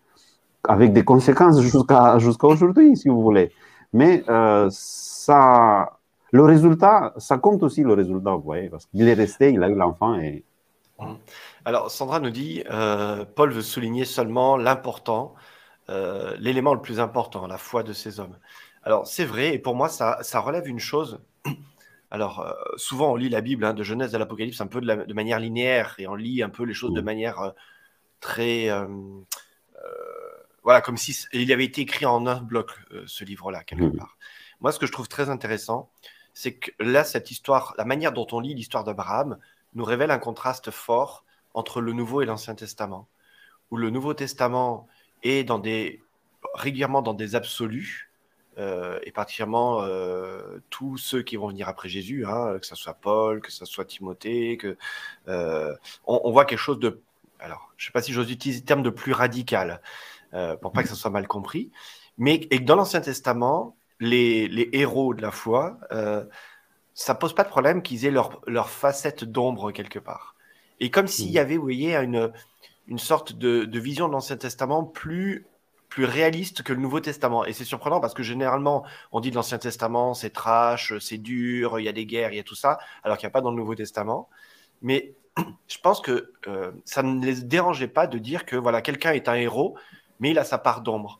avec 0.62 0.92
des 0.92 1.02
conséquences 1.02 1.60
jusqu'à 1.60 2.20
jusqu'à 2.20 2.46
aujourd'hui, 2.46 2.96
si 2.96 3.08
vous 3.08 3.20
voulez. 3.20 3.50
Mais 3.92 4.22
euh, 4.28 4.68
ça, 4.70 5.98
le 6.30 6.44
résultat, 6.44 7.12
ça 7.16 7.38
compte 7.38 7.64
aussi 7.64 7.82
le 7.82 7.94
résultat, 7.94 8.36
vous 8.36 8.42
voyez, 8.42 8.68
parce 8.68 8.86
qu'il 8.86 9.08
est 9.08 9.14
resté, 9.14 9.50
il 9.50 9.64
a 9.64 9.68
eu 9.68 9.74
l'enfant 9.74 10.14
et. 10.14 10.44
Alors 11.64 11.90
Sandra 11.90 12.20
nous 12.20 12.30
dit, 12.30 12.62
euh, 12.70 13.24
Paul 13.34 13.50
veut 13.50 13.62
souligner 13.62 14.04
seulement 14.04 14.56
l'important, 14.56 15.34
euh, 15.90 16.37
l'élément 16.38 16.73
le 16.73 16.80
plus 16.80 17.00
important, 17.00 17.47
la 17.47 17.59
foi 17.59 17.82
de 17.82 17.92
ces 17.92 18.20
hommes. 18.20 18.38
Alors, 18.85 19.06
c'est 19.06 19.25
vrai, 19.25 19.54
et 19.54 19.59
pour 19.59 19.75
moi, 19.75 19.88
ça, 19.88 20.40
relève 20.40 20.68
une 20.68 20.78
chose. 20.78 21.20
Alors, 22.11 22.40
euh, 22.40 22.52
souvent, 22.76 23.12
on 23.12 23.16
lit 23.16 23.28
la 23.28 23.40
Bible, 23.40 23.64
hein, 23.64 23.75
de 23.75 23.82
Genèse 23.82 24.14
à 24.14 24.18
l'Apocalypse, 24.18 24.61
un 24.61 24.68
peu 24.68 24.80
de, 24.80 25.14
manière 25.14 25.40
linéaire, 25.40 25.97
et 25.99 26.06
on 26.06 26.14
lit 26.14 26.42
un 26.42 26.49
peu 26.49 26.64
les 26.64 26.75
choses 26.75 26.92
de 26.92 27.00
mmh. 27.00 27.04
manière 27.04 27.40
euh, 27.40 27.50
très. 28.20 28.68
Voilà, 30.62 30.82
comme 30.82 30.99
si 30.99 31.16
il 31.32 31.50
avait 31.54 31.64
été 31.64 31.80
écrit 31.80 32.04
en 32.04 32.26
un 32.26 32.37
bloc, 32.37 32.70
ce 33.06 33.25
livre-là, 33.25 33.64
quelque 33.64 33.85
mmh. 33.85 33.97
part. 33.97 34.18
Moi, 34.61 34.73
ce 34.73 34.78
que 34.78 34.87
je 34.87 34.92
trouve 34.92 35.09
très 35.09 35.30
intéressant, 35.30 35.90
c'est 36.35 36.54
que 36.54 36.70
là, 36.78 37.02
cette 37.02 37.30
histoire, 37.30 37.75
la 37.78 37.87
manière 37.87 38.12
dont 38.12 38.26
on 38.32 38.40
lit 38.40 38.54
l'histoire 38.54 38.85
d'Abraham, 38.85 39.38
nous 39.73 39.85
révèle 39.85 40.11
un 40.11 40.18
contraste 40.18 40.70
fort 40.70 41.25
entre 41.54 41.80
le 41.80 41.94
Nouveau 41.94 42.20
et 42.20 42.26
l'Ancien 42.26 42.54
Testament, 42.54 43.09
où 43.70 43.78
le 43.78 43.88
Nouveau 43.88 44.12
Testament 44.12 44.87
dans 45.44 45.58
des, 45.58 46.02
régulièrement 46.54 47.02
dans 47.02 47.14
des 47.14 47.34
absolus, 47.34 48.10
euh, 48.58 48.98
et 49.04 49.12
particulièrement 49.12 49.82
euh, 49.82 50.58
tous 50.70 50.98
ceux 50.98 51.22
qui 51.22 51.36
vont 51.36 51.48
venir 51.48 51.68
après 51.68 51.88
Jésus, 51.88 52.26
hein, 52.26 52.58
que 52.60 52.66
ce 52.66 52.74
soit 52.74 52.94
Paul, 52.94 53.40
que 53.40 53.50
ce 53.50 53.64
soit 53.64 53.84
Timothée, 53.84 54.56
que 54.56 54.76
euh, 55.28 55.72
on, 56.04 56.30
voit 56.30 56.44
quelque 56.44 56.58
chose 56.58 56.80
de, 56.80 57.00
alors 57.38 57.72
je 57.76 57.84
ne 57.84 57.86
sais 57.86 57.92
pas 57.92 58.02
si 58.02 58.12
j'ose 58.12 58.30
utiliser 58.30 58.60
le 58.60 58.66
terme 58.66 58.82
de 58.82 58.90
plus 58.90 59.12
radical, 59.12 59.80
pour 60.60 60.72
pas 60.72 60.82
que 60.82 60.88
ça 60.88 60.94
soit 60.94 61.10
mal 61.10 61.26
compris, 61.26 61.70
mais 62.18 62.34
et 62.34 62.58
que 62.58 62.64
dans 62.64 62.76
l'Ancien 62.76 63.00
Testament, 63.00 63.76
les, 63.98 64.46
les, 64.46 64.68
héros 64.72 65.14
de 65.14 65.22
la 65.22 65.30
foi, 65.30 65.78
ça 66.94 67.14
pose 67.14 67.34
pas 67.34 67.44
de 67.44 67.48
problème 67.48 67.82
qu'ils 67.82 68.04
aient 68.04 68.10
leur, 68.10 68.40
leur 68.46 68.68
facette 68.68 69.24
d'ombre 69.24 69.72
quelque 69.72 69.98
part. 69.98 70.34
Et 70.80 70.90
comme 70.90 71.06
s'il 71.06 71.30
y 71.30 71.34
mmh. 71.34 71.38
avait, 71.38 71.56
vous 71.56 71.62
voyez, 71.62 71.96
une, 71.96 72.32
une 72.90 72.99
sorte 72.99 73.32
de, 73.32 73.64
de 73.64 73.78
vision 73.80 74.09
de 74.09 74.12
l'Ancien 74.12 74.37
Testament 74.37 74.85
plus 74.85 75.47
plus 75.90 76.04
réaliste 76.04 76.62
que 76.62 76.73
le 76.73 76.80
Nouveau 76.80 77.00
Testament. 77.00 77.44
Et 77.44 77.52
c'est 77.52 77.64
surprenant 77.64 78.00
parce 78.00 78.14
que 78.14 78.23
généralement, 78.23 78.85
on 79.12 79.20
dit 79.20 79.30
de 79.30 79.35
l'Ancien 79.35 79.59
Testament, 79.59 80.14
c'est 80.14 80.30
trash, 80.30 80.97
c'est 81.00 81.18
dur, 81.18 81.80
il 81.80 81.85
y 81.85 81.88
a 81.88 81.92
des 81.92 82.06
guerres, 82.06 82.32
il 82.32 82.37
y 82.37 82.40
a 82.40 82.44
tout 82.44 82.54
ça, 82.54 82.78
alors 83.02 83.18
qu'il 83.18 83.26
n'y 83.26 83.30
a 83.30 83.32
pas 83.32 83.40
dans 83.40 83.50
le 83.50 83.56
Nouveau 83.56 83.75
Testament. 83.75 84.28
Mais 84.82 85.14
je 85.68 85.78
pense 85.82 86.00
que 86.00 86.32
euh, 86.47 86.70
ça 86.85 87.02
ne 87.02 87.25
les 87.26 87.42
dérangeait 87.42 87.88
pas 87.88 88.06
de 88.06 88.18
dire 88.18 88.47
que 88.47 88.56
voilà, 88.56 88.80
quelqu'un 88.80 89.12
est 89.12 89.28
un 89.28 89.35
héros, 89.35 89.76
mais 90.20 90.30
il 90.30 90.38
a 90.38 90.44
sa 90.44 90.59
part 90.59 90.80
d'ombre. 90.80 91.18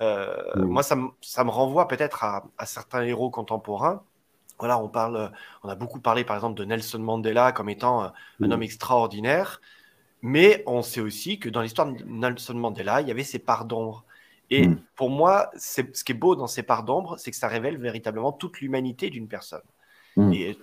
Euh, 0.00 0.32
moi, 0.56 0.82
ça, 0.82 0.96
ça, 1.20 1.44
me 1.44 1.50
renvoie 1.50 1.86
peut-être 1.86 2.24
à, 2.24 2.44
à, 2.58 2.66
certains 2.66 3.02
héros 3.02 3.30
contemporains. 3.30 4.02
Voilà, 4.58 4.78
on 4.78 4.88
parle, 4.88 5.32
on 5.64 5.68
a 5.68 5.74
beaucoup 5.74 6.00
parlé 6.00 6.22
par 6.22 6.36
exemple 6.36 6.54
de 6.54 6.64
Nelson 6.64 7.00
Mandela 7.00 7.50
comme 7.50 7.68
étant 7.68 8.12
un 8.40 8.50
homme 8.50 8.62
extraordinaire, 8.62 9.60
mais 10.22 10.62
on 10.66 10.82
sait 10.82 11.00
aussi 11.00 11.38
que 11.38 11.48
dans 11.48 11.60
l'histoire 11.60 11.92
de 11.92 12.02
Nelson 12.04 12.54
Mandela, 12.54 13.00
il 13.00 13.08
y 13.08 13.10
avait 13.10 13.24
ses 13.24 13.40
parts 13.40 13.64
d'ombre. 13.64 14.04
Et 14.50 14.68
mm. 14.68 14.82
pour 14.96 15.10
moi, 15.10 15.50
ce 15.56 15.80
qui 15.82 16.12
est 16.12 16.16
beau 16.16 16.36
dans 16.36 16.46
ces 16.46 16.62
parts 16.62 16.84
d'ombre, 16.84 17.16
c'est 17.18 17.30
que 17.30 17.36
ça 17.36 17.48
révèle 17.48 17.76
véritablement 17.76 18.32
toute 18.32 18.60
l'humanité 18.60 19.10
d'une 19.10 19.28
personne. 19.28 19.62
Mm. 20.16 20.32
Et, 20.32 20.58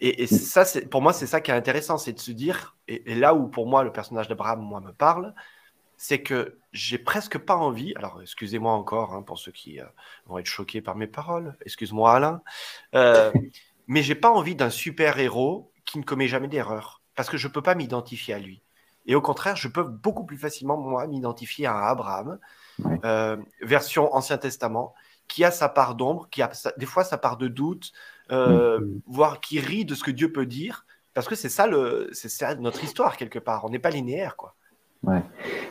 et, 0.00 0.26
ça, 0.26 0.64
pour 0.90 1.02
moi, 1.02 1.12
c'est 1.12 1.26
ça 1.26 1.40
qui 1.40 1.50
est 1.50 1.54
intéressant, 1.54 1.98
c'est 1.98 2.12
de 2.12 2.20
se 2.20 2.32
dire, 2.32 2.76
et, 2.88 3.14
là 3.14 3.34
où 3.34 3.48
pour 3.48 3.66
moi 3.66 3.84
le 3.84 3.92
personnage 3.92 4.28
d'Abraham, 4.28 4.60
moi, 4.60 4.80
me 4.80 4.92
parle, 4.92 5.34
c'est 5.96 6.22
que 6.22 6.58
j'ai 6.72 6.98
presque 6.98 7.38
pas 7.38 7.56
envie, 7.56 7.94
alors 7.96 8.20
excusez-moi 8.20 8.72
encore 8.72 9.14
hein, 9.14 9.22
pour 9.22 9.38
ceux 9.38 9.52
qui 9.52 9.80
euh, 9.80 9.84
vont 10.26 10.38
être 10.38 10.46
choqués 10.46 10.80
par 10.80 10.96
mes 10.96 11.06
paroles, 11.06 11.56
excuse-moi 11.64 12.12
Alain, 12.12 12.42
euh, 12.94 13.32
mais 13.86 14.02
j'ai 14.02 14.16
pas 14.16 14.30
envie 14.30 14.56
d'un 14.56 14.70
super-héros 14.70 15.70
qui 15.84 15.98
ne 15.98 16.02
commet 16.02 16.28
jamais 16.28 16.48
d'erreur, 16.48 17.00
parce 17.14 17.28
que 17.28 17.36
je 17.36 17.48
peux 17.48 17.62
pas 17.62 17.74
m'identifier 17.74 18.34
à 18.34 18.38
lui. 18.38 18.62
Et 19.06 19.14
au 19.14 19.20
contraire, 19.20 19.56
je 19.56 19.68
peux 19.68 19.84
beaucoup 19.84 20.24
plus 20.24 20.38
facilement, 20.38 20.76
moi, 20.76 21.06
m'identifier 21.06 21.66
à 21.66 21.88
Abraham, 21.88 22.38
euh, 23.04 23.36
version 23.62 24.14
Ancien 24.14 24.38
Testament, 24.38 24.94
qui 25.28 25.44
a 25.44 25.50
sa 25.50 25.68
part 25.68 25.94
d'ombre, 25.94 26.28
qui 26.30 26.42
a 26.42 26.50
des 26.76 26.86
fois 26.86 27.04
sa 27.04 27.18
part 27.18 27.36
de 27.36 27.48
doute, 27.48 27.92
euh, 28.32 28.80
mm. 28.80 29.00
voire 29.06 29.40
qui 29.40 29.60
rit 29.60 29.84
de 29.84 29.94
ce 29.94 30.02
que 30.02 30.10
Dieu 30.10 30.32
peut 30.32 30.46
dire, 30.46 30.86
parce 31.12 31.28
que 31.28 31.34
c'est 31.34 31.48
ça, 31.48 31.66
le, 31.66 32.08
c'est 32.12 32.58
notre 32.58 32.82
histoire 32.82 33.16
quelque 33.16 33.38
part. 33.38 33.64
On 33.64 33.70
n'est 33.70 33.78
pas 33.78 33.90
linéaire, 33.90 34.36
quoi. 34.36 34.54
Ouais. 35.02 35.22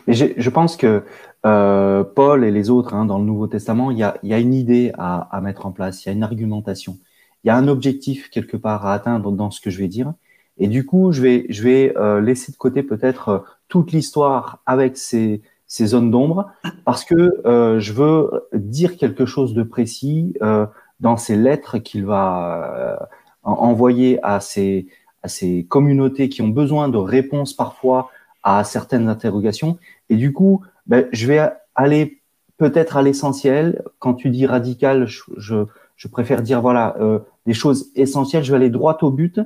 Mais 0.05 0.13
je 0.13 0.49
pense 0.51 0.77
que 0.77 1.03
euh, 1.45 2.03
Paul 2.03 2.43
et 2.43 2.51
les 2.51 2.69
autres 2.69 2.93
hein, 2.93 3.05
dans 3.05 3.17
le 3.17 3.25
Nouveau 3.25 3.47
Testament, 3.47 3.89
il 3.89 3.97
y 3.97 4.03
a, 4.03 4.15
y 4.21 4.31
a, 4.31 4.39
une 4.39 4.53
idée 4.53 4.91
à, 4.99 5.21
à, 5.35 5.41
mettre 5.41 5.65
en 5.65 5.71
place, 5.71 6.05
il 6.05 6.09
y 6.09 6.11
a 6.11 6.13
une 6.13 6.21
argumentation, 6.21 6.99
il 7.43 7.47
y 7.47 7.49
a 7.49 7.55
un 7.55 7.67
objectif 7.67 8.29
quelque 8.29 8.57
part 8.57 8.85
à 8.85 8.93
atteindre 8.93 9.31
dans 9.31 9.49
ce 9.49 9.59
que 9.59 9.71
je 9.71 9.79
vais 9.79 9.87
dire. 9.87 10.13
Et 10.57 10.67
du 10.67 10.85
coup, 10.85 11.11
je 11.11 11.21
vais, 11.21 11.45
je 11.49 11.63
vais 11.63 11.93
euh, 11.97 12.21
laisser 12.21 12.51
de 12.51 12.57
côté 12.57 12.83
peut-être 12.83 13.43
toute 13.67 13.91
l'histoire 13.91 14.61
avec 14.65 14.97
ses, 14.97 15.41
ces 15.73 15.87
zones 15.87 16.11
d'ombre 16.11 16.51
parce 16.85 17.03
que 17.03 17.41
euh, 17.47 17.79
je 17.79 17.93
veux 17.93 18.29
dire 18.53 18.95
quelque 18.95 19.25
chose 19.25 19.55
de 19.55 19.63
précis 19.63 20.35
euh, 20.43 20.67
dans 20.99 21.17
ces 21.17 21.35
lettres 21.35 21.79
qu'il 21.79 22.05
va 22.05 22.99
euh, 23.01 23.05
envoyer 23.41 24.19
à 24.23 24.39
ces, 24.39 24.85
à 25.23 25.27
ces 25.27 25.65
communautés 25.65 26.29
qui 26.29 26.43
ont 26.43 26.49
besoin 26.49 26.89
de 26.89 26.97
réponses 26.97 27.53
parfois 27.53 28.11
à 28.43 28.63
certaines 28.63 29.07
interrogations. 29.07 29.79
Et 30.09 30.15
du 30.15 30.31
coup, 30.31 30.61
ben, 30.85 31.07
je 31.11 31.25
vais 31.25 31.49
aller 31.73 32.21
peut-être 32.57 32.97
à 32.97 33.01
l'essentiel. 33.01 33.83
Quand 33.97 34.13
tu 34.13 34.29
dis 34.29 34.45
radical, 34.45 35.07
je, 35.07 35.23
je, 35.37 35.65
je 35.95 36.07
préfère 36.07 36.43
dire 36.43 36.61
voilà 36.61 36.95
euh, 36.99 37.17
des 37.47 37.53
choses 37.53 37.89
essentielles. 37.95 38.43
Je 38.43 38.51
vais 38.51 38.57
aller 38.57 38.69
droit 38.69 38.97
au 39.01 39.09
but 39.09 39.39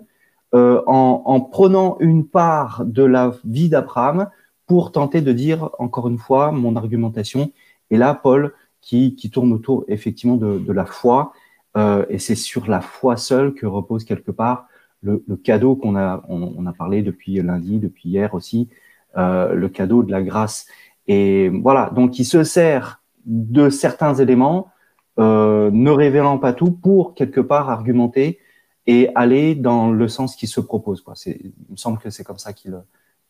euh, 0.56 0.82
en, 0.88 1.24
en, 1.26 1.42
prenant 1.42 1.98
une 2.00 2.26
part 2.26 2.86
de 2.86 3.04
la 3.04 3.34
vie 3.44 3.68
d'Abraham 3.68 4.30
pour 4.66 4.94
tenter 4.94 5.20
de 5.20 5.34
dire, 5.34 5.70
encore 5.78 6.08
une 6.08 6.18
fois, 6.18 6.54
mon 6.54 6.78
argumentation. 6.78 7.52
Et 7.92 7.98
là, 7.98 8.14
Paul, 8.14 8.54
qui, 8.80 9.16
qui 9.16 9.30
tourne 9.30 9.52
autour 9.52 9.84
effectivement 9.90 10.38
de, 10.38 10.72
la 10.72 10.86
foi, 10.86 11.34
euh, 11.76 12.06
et 12.10 12.18
c'est 12.18 12.36
sur 12.36 12.70
la 12.70 12.80
foi 12.80 13.18
seule 13.18 13.56
que 13.56 13.66
repose 13.66 14.06
quelque 14.06 14.32
part 14.32 14.68
le, 15.02 15.22
cadeau 15.44 15.76
qu'on 15.76 15.98
a, 15.98 16.24
on, 16.30 16.66
a 16.66 16.72
parlé 16.72 17.02
depuis 17.02 17.42
lundi, 17.42 17.80
depuis 17.80 18.10
hier 18.10 18.34
aussi, 18.34 18.70
euh, 19.18 19.54
le 19.54 19.68
cadeau 19.68 20.02
de 20.02 20.12
la 20.12 20.22
grâce. 20.22 20.66
Et 21.08 21.50
voilà, 21.50 21.92
donc 21.94 22.20
il 22.20 22.26
se 22.26 22.44
sert 22.46 23.02
de 23.26 23.70
certains 23.70 24.16
éléments, 24.16 24.70
ne 25.18 25.90
révélant 25.90 26.38
pas 26.38 26.54
tout, 26.54 26.72
pour 26.72 27.16
quelque 27.16 27.42
part 27.42 27.70
argumenter 27.70 28.40
et 28.88 29.10
aller 29.16 29.54
dans 29.54 29.92
le 29.92 30.08
sens 30.08 30.36
qui 30.36 30.48
se 30.48 30.62
propose. 30.62 31.02
Quoi. 31.02 31.14
Il 31.26 31.52
me 31.70 31.76
semble 31.76 32.00
que 32.00 32.10
c'est 32.10 32.24
comme 32.24 32.38
ça 32.38 32.54
qu'il. 32.54 32.82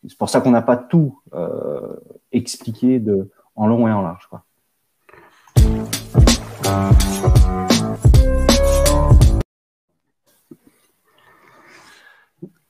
C'est 0.06 0.16
pour 0.16 0.30
ça 0.30 0.40
qu'on 0.40 0.52
n'a 0.52 0.62
pas 0.62 0.76
tout 0.76 1.20
euh, 1.34 1.96
expliqué 2.30 3.02
en 3.56 3.66
long 3.66 3.88
et 3.88 3.92
en 3.92 4.00
large. 4.00 4.28
Quoi. 4.28 4.44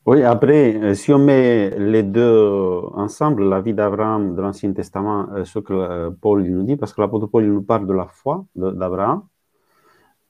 Oui, 0.07 0.23
après, 0.23 0.75
euh, 0.77 0.95
si 0.95 1.13
on 1.13 1.19
met 1.19 1.79
les 1.79 2.03
deux 2.03 2.81
ensemble, 2.95 3.47
la 3.47 3.61
vie 3.61 3.75
d'Abraham 3.75 4.35
de 4.35 4.41
l'Ancien 4.41 4.73
Testament, 4.73 5.27
euh, 5.35 5.45
ce 5.45 5.59
que 5.59 6.09
Paul 6.09 6.45
nous 6.45 6.63
dit, 6.63 6.77
parce 6.77 6.95
que 6.95 7.03
l'apôtre 7.03 7.27
Paul 7.27 7.45
nous 7.45 7.61
parle 7.61 7.87
de 7.87 7.93
la 7.93 8.07
foi 8.07 8.47
d'Abraham, 8.57 9.25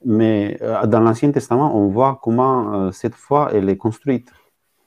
mais 0.04 0.58
dans 0.86 1.00
l'Ancien 1.00 1.30
Testament, 1.32 1.76
on 1.76 1.88
voit 1.88 2.18
comment 2.22 2.92
cette 2.92 3.14
foi, 3.14 3.50
elle 3.52 3.68
est 3.68 3.76
construite. 3.76 4.30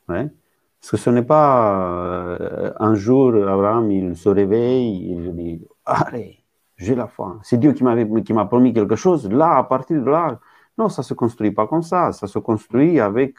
Parce 0.08 0.92
que 0.92 0.98
ce 0.98 1.10
n'est 1.10 1.24
pas 1.24 2.38
un 2.80 2.94
jour, 2.96 3.36
Abraham, 3.48 3.92
il 3.92 4.16
se 4.16 4.30
réveille, 4.30 5.12
il 5.12 5.36
dit, 5.36 5.68
allez, 5.86 6.44
j'ai 6.78 6.96
la 6.96 7.08
foi. 7.08 7.38
C'est 7.44 7.58
Dieu 7.58 7.74
qui 7.74 7.84
m'a 8.34 8.46
promis 8.46 8.74
quelque 8.74 8.96
chose. 8.96 9.30
Là, 9.30 9.58
à 9.58 9.64
partir 9.64 10.02
de 10.02 10.10
là, 10.10 10.40
non, 10.78 10.90
ça 10.90 11.02
ne 11.02 11.06
se 11.06 11.14
construit 11.14 11.52
pas 11.52 11.68
comme 11.68 11.84
ça. 11.84 12.12
Ça 12.14 12.28
se 12.28 12.40
construit 12.40 13.00
avec, 13.00 13.36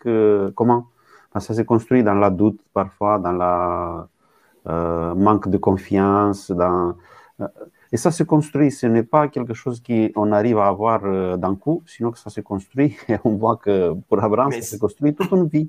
comment? 0.54 0.86
Ça 1.40 1.54
s'est 1.54 1.64
construit 1.64 2.02
dans 2.02 2.14
la 2.14 2.30
doute 2.30 2.60
parfois, 2.74 3.18
dans 3.18 3.32
la 3.32 4.06
euh, 4.68 5.14
manque 5.14 5.48
de 5.48 5.56
confiance. 5.56 6.50
Dans, 6.50 6.94
euh, 7.40 7.48
et 7.92 7.98
ça 7.98 8.10
se 8.10 8.22
construit, 8.22 8.70
ce 8.70 8.86
n'est 8.86 9.02
pas 9.02 9.28
quelque 9.28 9.52
chose 9.52 9.82
qu'on 9.82 10.32
arrive 10.32 10.58
à 10.58 10.66
avoir 10.66 11.04
euh, 11.04 11.36
d'un 11.36 11.54
coup, 11.54 11.82
sinon 11.86 12.10
que 12.10 12.18
ça 12.18 12.30
se 12.30 12.40
construit. 12.40 12.96
Et 13.08 13.16
on 13.24 13.36
voit 13.36 13.56
que 13.58 13.92
pour 14.08 14.24
Abraham, 14.24 14.50
ça 14.50 14.62
s'est 14.62 14.78
construit 14.78 15.14
toute 15.14 15.30
une 15.30 15.46
vie. 15.46 15.68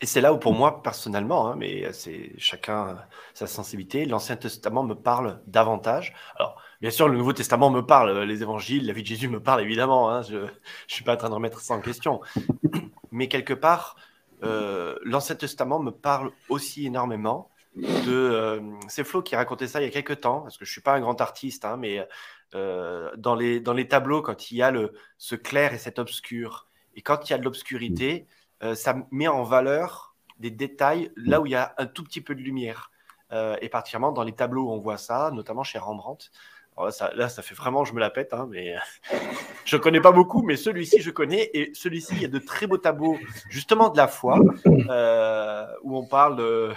Et 0.00 0.06
c'est 0.06 0.20
là 0.20 0.32
où 0.32 0.38
pour 0.38 0.52
moi, 0.52 0.82
personnellement, 0.82 1.46
hein, 1.46 1.54
mais 1.56 1.92
c'est 1.92 2.32
chacun 2.36 2.96
sa 3.34 3.46
sensibilité, 3.46 4.04
l'Ancien 4.04 4.34
Testament 4.34 4.82
me 4.82 4.94
parle 4.94 5.40
davantage. 5.46 6.12
Alors, 6.34 6.60
bien 6.80 6.90
sûr, 6.90 7.08
le 7.08 7.16
Nouveau 7.16 7.32
Testament 7.32 7.70
me 7.70 7.82
parle, 7.82 8.24
les 8.24 8.42
évangiles, 8.42 8.84
la 8.84 8.92
vie 8.92 9.02
de 9.02 9.06
Jésus 9.06 9.28
me 9.28 9.38
parle 9.38 9.60
évidemment, 9.60 10.10
hein, 10.10 10.22
je 10.22 10.36
ne 10.38 10.48
suis 10.88 11.04
pas 11.04 11.14
en 11.14 11.16
train 11.16 11.28
de 11.28 11.34
remettre 11.34 11.60
ça 11.60 11.74
en 11.74 11.80
question. 11.80 12.20
Mais 13.12 13.28
quelque 13.28 13.54
part, 13.54 13.94
euh, 14.42 14.98
l'Ancien 15.04 15.36
Testament 15.36 15.78
me 15.78 15.92
parle 15.92 16.32
aussi 16.48 16.86
énormément 16.86 17.48
de. 17.76 18.12
Euh, 18.12 18.60
c'est 18.88 19.04
Flo 19.04 19.22
qui 19.22 19.36
racontait 19.36 19.66
ça 19.66 19.80
il 19.80 19.84
y 19.84 19.88
a 19.88 19.90
quelques 19.90 20.20
temps, 20.20 20.40
parce 20.40 20.58
que 20.58 20.64
je 20.64 20.70
ne 20.70 20.72
suis 20.72 20.80
pas 20.80 20.94
un 20.94 21.00
grand 21.00 21.20
artiste, 21.20 21.64
hein, 21.64 21.76
mais 21.78 22.06
euh, 22.54 23.10
dans, 23.16 23.34
les, 23.34 23.60
dans 23.60 23.72
les 23.72 23.88
tableaux, 23.88 24.22
quand 24.22 24.50
il 24.50 24.56
y 24.56 24.62
a 24.62 24.70
le, 24.70 24.92
ce 25.18 25.34
clair 25.34 25.72
et 25.72 25.78
cet 25.78 25.98
obscur, 25.98 26.68
et 26.94 27.02
quand 27.02 27.28
il 27.28 27.32
y 27.32 27.34
a 27.34 27.38
de 27.38 27.44
l'obscurité, 27.44 28.26
ça 28.74 28.94
met 29.10 29.26
en 29.26 29.42
valeur 29.42 30.14
des 30.38 30.52
détails 30.52 31.10
là 31.16 31.40
où 31.40 31.46
il 31.46 31.52
y 31.52 31.56
a 31.56 31.74
un 31.78 31.86
tout 31.86 32.04
petit 32.04 32.20
peu 32.20 32.34
de 32.36 32.40
lumière. 32.40 32.92
et 33.32 33.68
particulièrement 33.68 34.12
dans 34.12 34.22
les 34.22 34.32
tableaux 34.32 34.66
où 34.68 34.70
on 34.70 34.78
voit 34.78 34.98
ça, 34.98 35.32
notamment 35.32 35.64
chez 35.64 35.78
Rembrandt. 35.78 36.30
là, 36.76 37.28
ça 37.28 37.42
fait 37.42 37.54
vraiment, 37.56 37.84
je 37.84 37.92
me 37.92 37.98
la 37.98 38.10
pète, 38.10 38.32
hein, 38.34 38.46
mais 38.48 38.76
je 39.64 39.76
connais 39.78 40.00
pas 40.00 40.12
beaucoup, 40.12 40.42
mais 40.42 40.56
celui-ci, 40.56 41.00
je 41.00 41.10
connais. 41.10 41.50
Et 41.54 41.72
celui-ci, 41.74 42.14
il 42.14 42.22
y 42.22 42.24
a 42.24 42.28
de 42.28 42.38
très 42.38 42.66
beaux 42.68 42.78
tableaux, 42.78 43.18
justement 43.48 43.88
de 43.88 43.96
la 43.96 44.06
foi, 44.06 44.38
euh, 44.66 45.66
où 45.82 45.96
on 45.96 46.06
parle 46.06 46.38
euh, 46.40 46.72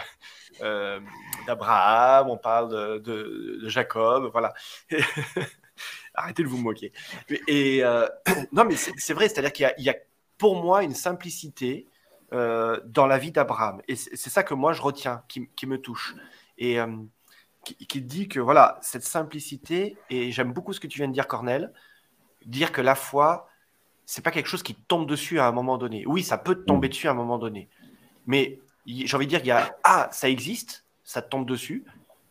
d'Abraham, 0.60 2.30
on 2.30 2.38
parle 2.38 3.02
de, 3.02 3.62
Jacob, 3.68 4.30
voilà. 4.32 4.54
Arrêtez 6.14 6.44
de 6.44 6.48
vous 6.48 6.58
moquer. 6.58 6.94
Et 7.48 7.84
euh, 7.84 8.08
non, 8.52 8.64
mais 8.66 8.76
c'est 8.76 9.14
vrai, 9.14 9.28
c'est-à-dire 9.28 9.52
qu'il 9.52 9.74
y, 9.78 9.90
a 9.90 9.96
pour 10.38 10.62
moi 10.62 10.84
une 10.84 10.96
simplicité 10.96 11.88
dans 12.32 13.08
la 13.08 13.18
vie 13.18 13.32
d'Abraham. 13.32 13.82
Et 13.88 13.96
c'est 13.96 14.30
ça 14.30 14.44
que 14.44 14.54
moi 14.54 14.74
je 14.74 14.82
retiens, 14.82 15.24
qui, 15.28 15.66
me 15.66 15.78
touche. 15.78 16.16
Et 16.58 16.78
qui, 17.64 17.76
qui, 17.88 18.02
dit 18.02 18.28
que 18.28 18.40
voilà, 18.40 18.78
cette 18.82 19.04
simplicité, 19.04 19.98
et 20.10 20.32
j'aime 20.32 20.52
beaucoup 20.52 20.74
ce 20.74 20.80
que 20.80 20.88
tu 20.88 20.98
viens 20.98 21.08
de 21.08 21.14
dire, 21.14 21.28
Cornel, 21.28 21.72
dire 22.46 22.72
que 22.72 22.82
la 22.82 22.96
foi, 22.96 23.48
c'est 24.06 24.24
pas 24.24 24.32
quelque 24.32 24.48
chose 24.48 24.64
qui 24.64 24.76
tombe 24.76 25.08
dessus 25.08 25.40
à 25.40 25.48
un 25.48 25.52
moment 25.52 25.78
donné. 25.78 26.06
Oui, 26.06 26.24
ça 26.24 26.38
peut 26.38 26.64
tomber 26.64 26.88
mm. 26.88 26.92
dessus 26.92 27.08
à 27.08 27.12
un 27.12 27.16
moment 27.16 27.38
donné. 27.38 27.70
Mais 28.28 28.60
j'ai 28.86 29.16
envie 29.16 29.26
de 29.26 29.30
dire 29.30 29.40
qu'il 29.40 29.50
y 29.50 29.52
a 29.52 29.76
ah, 29.84 30.10
ça 30.12 30.30
existe, 30.30 30.86
ça 31.04 31.22
tombe 31.22 31.48
dessus, 31.48 31.84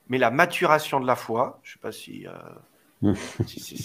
mais 0.09 0.19
la 0.19 0.31
maturation 0.31 1.01
de 1.01 1.07
la 1.07 1.17
foi, 1.17 1.61
je 1.63 1.73
sais 1.73 1.79
pas 1.79 1.93
si, 1.93 2.27
euh, 2.27 3.13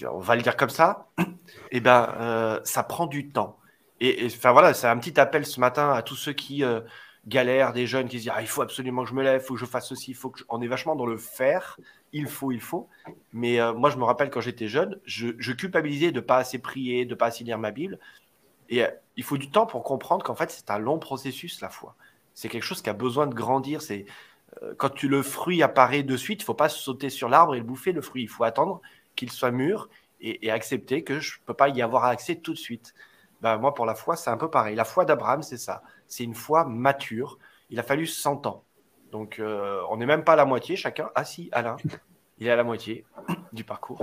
on 0.12 0.20
va 0.20 0.36
le 0.36 0.42
dire 0.42 0.58
comme 0.58 0.70
ça, 0.70 1.08
eh 1.72 1.80
ben, 1.80 2.14
euh, 2.20 2.60
ça 2.64 2.84
prend 2.84 3.08
du 3.08 3.30
temps. 3.30 3.58
Et 4.02 4.28
enfin 4.28 4.52
voilà, 4.52 4.74
c'est 4.74 4.88
un 4.88 4.98
petit 4.98 5.20
appel 5.20 5.46
ce 5.46 5.60
matin 5.60 5.92
à 5.92 6.02
tous 6.02 6.16
ceux 6.16 6.32
qui 6.32 6.64
euh, 6.64 6.82
galèrent, 7.28 7.74
des 7.74 7.86
jeunes 7.86 8.08
qui 8.08 8.18
se 8.18 8.24
disent 8.24 8.32
ah, 8.34 8.42
il 8.42 8.48
faut 8.48 8.62
absolument 8.62 9.04
que 9.04 9.10
je 9.10 9.14
me 9.14 9.24
lève, 9.24 9.42
il 9.42 9.46
faut 9.46 9.56
que 9.56 9.60
je 9.60 9.66
fasse 9.66 9.90
ceci, 9.90 10.12
il 10.12 10.16
faut 10.16 10.30
que 10.30 10.42
on 10.50 10.62
est 10.62 10.68
vachement 10.68 10.96
dans 10.96 11.06
le 11.06 11.18
faire 11.18 11.78
il 12.12 12.26
faut, 12.26 12.52
il 12.52 12.62
faut. 12.62 12.88
Mais 13.34 13.60
moi, 13.74 13.92
je 13.92 13.98
me 13.98 14.04
rappelle 14.04 14.32
quand 14.32 14.42
j'étais 14.42 14.68
jeune, 14.68 15.00
je, 15.06 15.52
culpabilisais 15.52 16.12
de 16.12 16.16
ne 16.16 16.26
pas 16.26 16.38
assez 16.38 16.58
prier, 16.58 17.06
de 17.06 17.12
ne 17.12 17.16
pas 17.16 17.28
assez 17.28 17.44
lire 17.44 17.60
ma 17.60 17.70
Bible. 17.70 18.00
Et 18.70 18.84
il 19.16 19.24
faut 19.24 19.38
du 19.38 19.52
temps 19.52 19.68
pour 19.68 19.84
comprendre 19.84 20.26
qu'en 20.26 20.34
fait, 20.34 20.50
c'est 20.50 20.72
un 20.72 20.80
long 20.80 20.98
processus, 20.98 21.62
la 21.62 21.70
foi. 21.70 21.96
C'est 22.40 22.48
quelque 22.48 22.64
chose 22.64 22.82
qui 22.82 22.90
a 22.90 22.94
besoin 22.94 23.28
de 23.28 23.36
grandir. 23.36 23.82
C'est 23.82 24.06
euh, 24.64 24.74
quand 24.78 24.92
tu, 24.92 25.10
le 25.10 25.24
fruit 25.24 25.62
apparaît 25.62 26.04
de 26.04 26.16
suite, 26.16 26.42
il 26.42 26.46
faut 26.46 26.54
pas 26.54 26.70
sauter 26.70 27.10
sur 27.10 27.28
l'arbre 27.28 27.54
et 27.54 27.58
le 27.58 27.66
bouffer, 27.66 27.92
le 27.92 28.02
fruit. 28.02 28.24
Il 28.24 28.30
faut 28.30 28.46
attendre 28.46 28.80
qu'il 29.18 29.30
soit 29.30 29.52
mûr 29.52 29.90
et, 30.22 30.50
accepter 30.50 31.04
que 31.04 31.20
je 31.20 31.38
ne 31.38 31.46
peux 31.46 31.54
pas 31.54 31.68
y 31.68 31.82
avoir 31.82 32.06
accès 32.06 32.38
tout 32.38 32.54
de 32.54 32.58
suite. 32.58 32.94
Ben, 33.42 33.58
moi, 33.58 33.74
pour 33.74 33.86
la 33.86 33.94
foi, 33.94 34.16
c'est 34.16 34.30
un 34.30 34.38
peu 34.38 34.50
pareil. 34.50 34.78
La 34.78 34.86
foi 34.86 35.04
d'Abraham, 35.04 35.44
c'est 35.44 35.58
ça. 35.58 35.84
C'est 36.08 36.24
une 36.24 36.34
foi 36.34 36.64
mature. 36.64 37.40
Il 37.72 37.78
a 37.78 37.84
fallu 37.84 38.08
100 38.08 38.48
ans. 38.48 38.64
Donc, 39.12 39.40
euh, 39.40 39.82
on 39.90 39.98
n'est 39.98 40.06
même 40.06 40.24
pas 40.24 40.34
à 40.34 40.38
la 40.38 40.46
moitié 40.46 40.78
chacun. 40.78 41.10
Ah 41.16 41.26
si, 41.26 41.50
Alain, 41.52 41.76
il 42.38 42.48
est 42.48 42.52
à 42.52 42.56
la 42.56 42.64
moitié 42.64 43.04
du 43.52 43.66
parcours. 43.66 44.02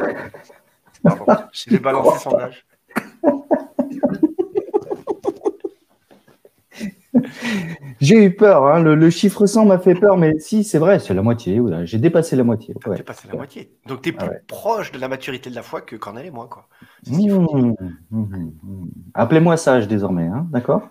Pardon, 1.03 1.25
j'ai 1.53 1.79
balancé 1.79 2.19
son 2.19 2.39
âge. 2.39 2.67
J'ai 8.01 8.25
eu 8.25 8.35
peur, 8.35 8.67
hein. 8.67 8.83
le, 8.83 9.11
chiffre 9.11 9.47
100 9.47 9.67
m'a 9.67 9.79
fait 9.79 9.95
peur, 9.95 10.17
mais 10.17 10.39
si, 10.39 10.65
c'est 10.65 10.79
vrai, 10.79 10.99
c'est 10.99 11.15
la 11.15 11.23
moitié. 11.23 11.61
J'ai 11.85 11.99
dépassé 11.99 12.37
la 12.37 12.45
moitié. 12.45 12.75
Ouais. 12.87 12.97
dépassé 12.97 13.29
la 13.29 13.37
moitié. 13.37 13.73
Donc, 13.87 14.03
tu 14.03 14.11
es 14.11 14.13
plus 14.13 14.29
proche 14.47 14.93
de 14.93 14.99
la 14.99 15.09
maturité 15.09 15.51
de 15.51 15.55
la 15.55 15.63
foi 15.63 15.81
que 15.81 15.97
Cornel 15.97 16.27
et 16.27 16.31
moi. 16.31 16.49
Quoi. 16.51 16.69
Mmh, 17.07 17.31
mmh, 17.31 17.75
mmh, 18.11 18.87
Appelez-moi 19.15 19.57
sage 19.57 19.89
désormais, 19.89 20.27
hein, 20.27 20.47
d'accord? 20.51 20.91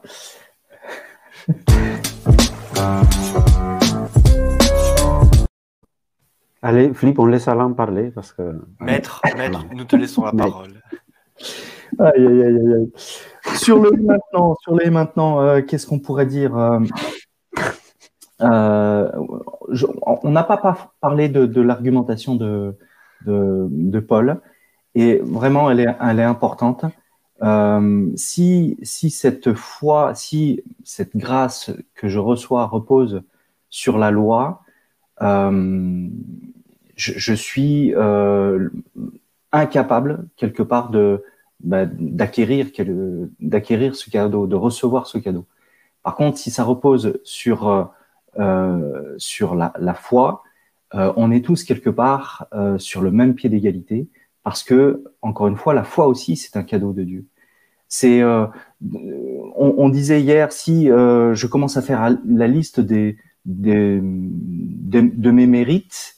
Allez, 6.62 6.94
Philippe, 6.96 7.20
on 7.20 7.28
laisse 7.28 7.48
Alain 7.48 7.72
parler 7.74 8.10
parce 8.10 8.34
que. 8.34 8.60
Maître, 8.80 9.22
maître, 9.38 9.66
nous 9.76 9.86
te 9.86 9.96
laissons 9.96 10.24
la 10.26 10.32
parole. 10.32 10.82
Aïe, 12.00 12.26
aïe, 12.26 12.44
aïe. 12.44 12.92
Sur 13.56 13.82
le 13.82 13.92
maintenant, 13.92 14.56
sur 14.62 14.76
les 14.76 14.90
maintenant, 14.90 15.42
euh, 15.42 15.62
qu'est-ce 15.62 15.88
qu'on 15.88 16.00
pourrait 16.00 16.26
dire 16.26 16.58
euh, 16.58 16.80
euh, 18.42 19.12
On 20.24 20.32
n'a 20.32 20.44
pas 20.44 20.92
parlé 21.00 21.30
de, 21.30 21.62
l'argumentation 21.62 22.36
de, 22.36 24.00
Paul, 24.00 24.42
et 24.96 25.20
vraiment, 25.24 25.70
elle 25.72 25.80
est, 25.80 26.24
importante. 26.24 26.86
si, 28.16 28.78
cette 28.84 29.54
foi, 29.54 30.16
si 30.16 30.64
cette 30.84 31.16
grâce 31.16 31.72
que 31.94 32.08
je 32.08 32.20
reçois 32.20 32.66
repose 32.66 33.22
sur 33.70 33.98
la 33.98 34.12
loi, 34.12 34.64
je, 36.96 37.34
suis 37.34 37.94
incapable 39.52 40.28
quelque 40.36 40.64
part 40.64 40.90
de 40.90 41.24
bah, 41.62 41.86
d'acquérir 41.86 42.68
ce 43.96 44.10
cadeau, 44.10 44.48
de 44.48 44.56
recevoir 44.56 45.08
ce 45.08 45.18
cadeau. 45.18 45.46
Par 46.04 46.16
contre, 46.16 46.38
si 46.38 46.52
ça 46.52 46.64
repose 46.64 47.20
sur 47.24 47.68
euh, 47.68 47.86
euh 48.40 49.16
sur 49.18 49.56
la, 49.56 49.94
foi, 49.94 50.44
euh, 50.94 51.14
on 51.16 51.32
est 51.32 51.44
tous 51.44 51.64
quelque 51.64 51.90
part 51.90 52.48
sur 52.78 53.02
le 53.02 53.12
même 53.12 53.34
pied 53.34 53.50
d'égalité, 53.50 54.08
parce 54.44 54.64
que 54.64 55.04
encore 55.22 55.48
une 55.48 55.56
fois, 55.56 55.74
la 55.74 55.84
foi 55.84 56.08
aussi 56.08 56.36
c'est 56.36 56.58
un 56.58 56.64
cadeau 56.64 56.94
de 56.94 57.04
Dieu. 57.04 57.26
C'est 57.88 58.22
on, 58.24 59.90
disait 59.90 60.22
hier 60.22 60.52
si 60.52 60.88
je 60.88 61.48
commence 61.48 61.78
à 61.78 61.82
faire 61.82 62.16
la 62.28 62.48
liste 62.48 62.80
des, 62.82 63.18
de, 63.46 64.02
mes 64.02 65.48
mérites, 65.48 66.16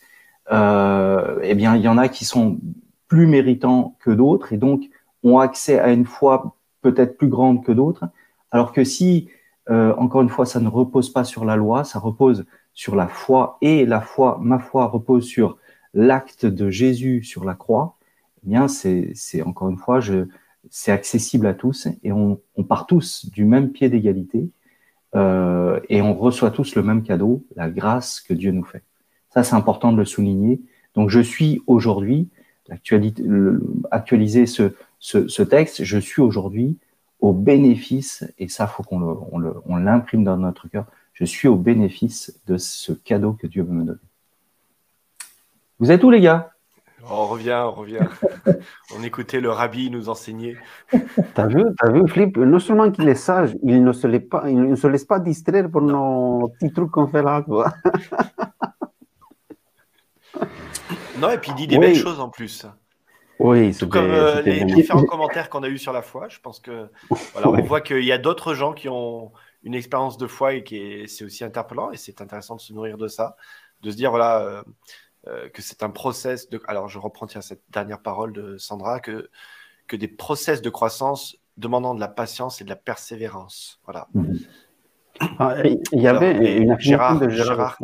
eh 0.51 1.55
bien, 1.55 1.75
il 1.75 1.81
y 1.81 1.87
en 1.87 1.97
a 1.97 2.09
qui 2.09 2.25
sont 2.25 2.59
plus 3.07 3.27
méritants 3.27 3.95
que 3.99 4.11
d'autres 4.11 4.53
et 4.53 4.57
donc 4.57 4.89
ont 5.23 5.39
accès 5.39 5.79
à 5.79 5.91
une 5.91 6.05
foi 6.05 6.55
peut-être 6.81 7.17
plus 7.17 7.27
grande 7.27 7.63
que 7.63 7.71
d'autres. 7.71 8.05
Alors 8.51 8.71
que 8.71 8.83
si, 8.83 9.29
euh, 9.69 9.93
encore 9.97 10.21
une 10.21 10.29
fois, 10.29 10.45
ça 10.45 10.59
ne 10.59 10.69
repose 10.69 11.11
pas 11.11 11.23
sur 11.23 11.45
la 11.45 11.55
loi, 11.55 11.83
ça 11.83 11.99
repose 11.99 12.45
sur 12.73 12.95
la 12.95 13.07
foi 13.07 13.57
et 13.61 13.85
la 13.85 14.01
foi, 14.01 14.39
ma 14.41 14.59
foi 14.59 14.87
repose 14.87 15.25
sur 15.25 15.57
l'acte 15.93 16.45
de 16.45 16.69
Jésus 16.69 17.23
sur 17.23 17.43
la 17.43 17.55
croix, 17.55 17.97
eh 18.43 18.49
bien, 18.49 18.67
c'est, 18.67 19.13
encore 19.45 19.69
une 19.69 19.77
fois, 19.77 19.99
c'est 20.69 20.91
accessible 20.91 21.47
à 21.47 21.53
tous 21.53 21.87
et 22.03 22.11
on, 22.11 22.39
on 22.55 22.63
part 22.63 22.85
tous 22.85 23.29
du 23.31 23.45
même 23.45 23.71
pied 23.71 23.89
d'égalité 23.89 24.49
euh, 25.15 25.79
et 25.89 26.01
on 26.01 26.13
reçoit 26.13 26.51
tous 26.51 26.75
le 26.75 26.83
même 26.83 27.03
cadeau, 27.03 27.45
la 27.55 27.69
grâce 27.69 28.21
que 28.21 28.33
Dieu 28.33 28.51
nous 28.51 28.63
fait. 28.63 28.83
Ça, 29.33 29.43
c'est 29.43 29.55
important 29.55 29.91
de 29.91 29.97
le 29.97 30.05
souligner. 30.05 30.61
Donc, 30.93 31.09
je 31.09 31.19
suis 31.19 31.61
aujourd'hui, 31.67 32.29
actualiser 33.91 34.45
ce, 34.45 34.73
ce, 34.99 35.41
texte, 35.43 35.83
je 35.83 35.97
suis 35.97 36.21
aujourd'hui 36.21 36.77
au 37.19 37.33
bénéfice, 37.33 38.23
et 38.37 38.47
ça, 38.47 38.67
faut 38.67 38.83
qu'on 38.83 39.77
l'imprime 39.77 40.23
dans 40.23 40.37
notre 40.37 40.67
cœur, 40.67 40.85
Je 41.13 41.25
suis 41.25 41.47
au 41.47 41.55
bénéfice 41.55 42.39
de 42.45 42.57
ce 42.57 42.91
cadeau 42.91 43.33
que 43.33 43.47
Dieu 43.47 43.63
veut 43.63 43.73
me 43.73 43.83
donner. 43.83 43.99
Vous 45.79 45.91
êtes 45.91 46.03
où, 46.03 46.09
les 46.09 46.21
gars? 46.21 46.51
On 47.09 47.25
revient, 47.27 47.63
on 47.65 47.71
revient. 47.71 47.99
on 48.97 49.03
écoutait 49.03 49.39
le 49.39 49.49
rabbi 49.49 49.89
nous 49.89 50.09
enseigner. 50.09 50.57
T'as 51.35 51.47
vu, 51.47 51.63
as 51.79 51.91
vu, 51.91 52.07
Flip 52.07 52.37
Non 52.37 52.59
seulement 52.59 52.91
qu'il 52.91 53.07
est 53.07 53.15
sage, 53.15 53.55
il 53.63 53.83
ne, 53.83 53.93
se 53.93 54.07
laisse 54.07 54.27
pas, 54.29 54.49
il 54.49 54.61
ne 54.61 54.75
se 54.75 54.87
laisse 54.87 55.05
pas 55.05 55.19
distraire 55.19 55.69
pour 55.69 55.81
nos 55.81 56.49
petits 56.49 56.73
trucs 56.73 56.91
qu'on 56.91 57.07
fait 57.07 57.21
là. 57.21 57.43
Quoi. 57.43 57.73
non, 61.19 61.29
et 61.29 61.37
puis 61.37 61.51
il 61.51 61.55
dit 61.55 61.67
des 61.67 61.77
belles 61.77 61.95
choses 61.95 62.19
en 62.19 62.29
plus. 62.29 62.65
Oui, 63.47 63.75
tout 63.75 63.87
comme 63.87 64.11
euh, 64.11 64.41
les 64.41 64.65
différents 64.65 65.05
commentaires 65.05 65.49
qu'on 65.49 65.63
a 65.63 65.69
eu 65.69 65.77
sur 65.77 65.93
la 65.93 66.01
foi. 66.01 66.27
Je 66.27 66.39
pense 66.39 66.59
que 66.59 66.89
voilà, 67.33 67.49
on 67.49 67.61
voit 67.63 67.81
qu'il 67.81 68.03
y 68.03 68.11
a 68.11 68.17
d'autres 68.17 68.53
gens 68.53 68.73
qui 68.73 68.89
ont 68.89 69.31
une 69.63 69.73
expérience 69.73 70.17
de 70.17 70.27
foi 70.27 70.53
et 70.53 70.63
qui 70.63 71.07
c'est 71.07 71.23
aussi 71.23 71.43
interpellant 71.43 71.91
et 71.91 71.97
c'est 71.97 72.21
intéressant 72.21 72.55
de 72.55 72.61
se 72.61 72.73
nourrir 72.73 72.97
de 72.97 73.07
ça, 73.07 73.37
de 73.81 73.91
se 73.91 73.95
dire 73.95 74.11
voilà 74.11 74.41
euh, 74.41 74.63
euh, 75.27 75.49
que 75.49 75.61
c'est 75.61 75.81
un 75.83 75.89
process 75.89 76.49
de. 76.49 76.61
Alors 76.67 76.89
je 76.89 76.99
reprends 76.99 77.25
tiens 77.25 77.41
cette 77.41 77.63
dernière 77.69 78.01
parole 78.01 78.33
de 78.33 78.57
Sandra 78.57 78.99
que 78.99 79.29
que 79.87 79.95
des 79.95 80.09
process 80.09 80.61
de 80.61 80.69
croissance 80.69 81.37
demandant 81.55 81.95
de 81.95 81.99
la 81.99 82.09
patience 82.09 82.61
et 82.61 82.65
de 82.65 82.69
la 82.69 82.75
persévérance. 82.75 83.79
Voilà. 83.85 84.07
Mhm. 84.13 84.39
Ah, 85.39 85.55
il 85.63 86.01
y 86.01 86.07
avait 86.07 86.57
une 86.57 86.77
Gérard, 86.79 87.19
de 87.19 87.29
Gérard. 87.29 87.79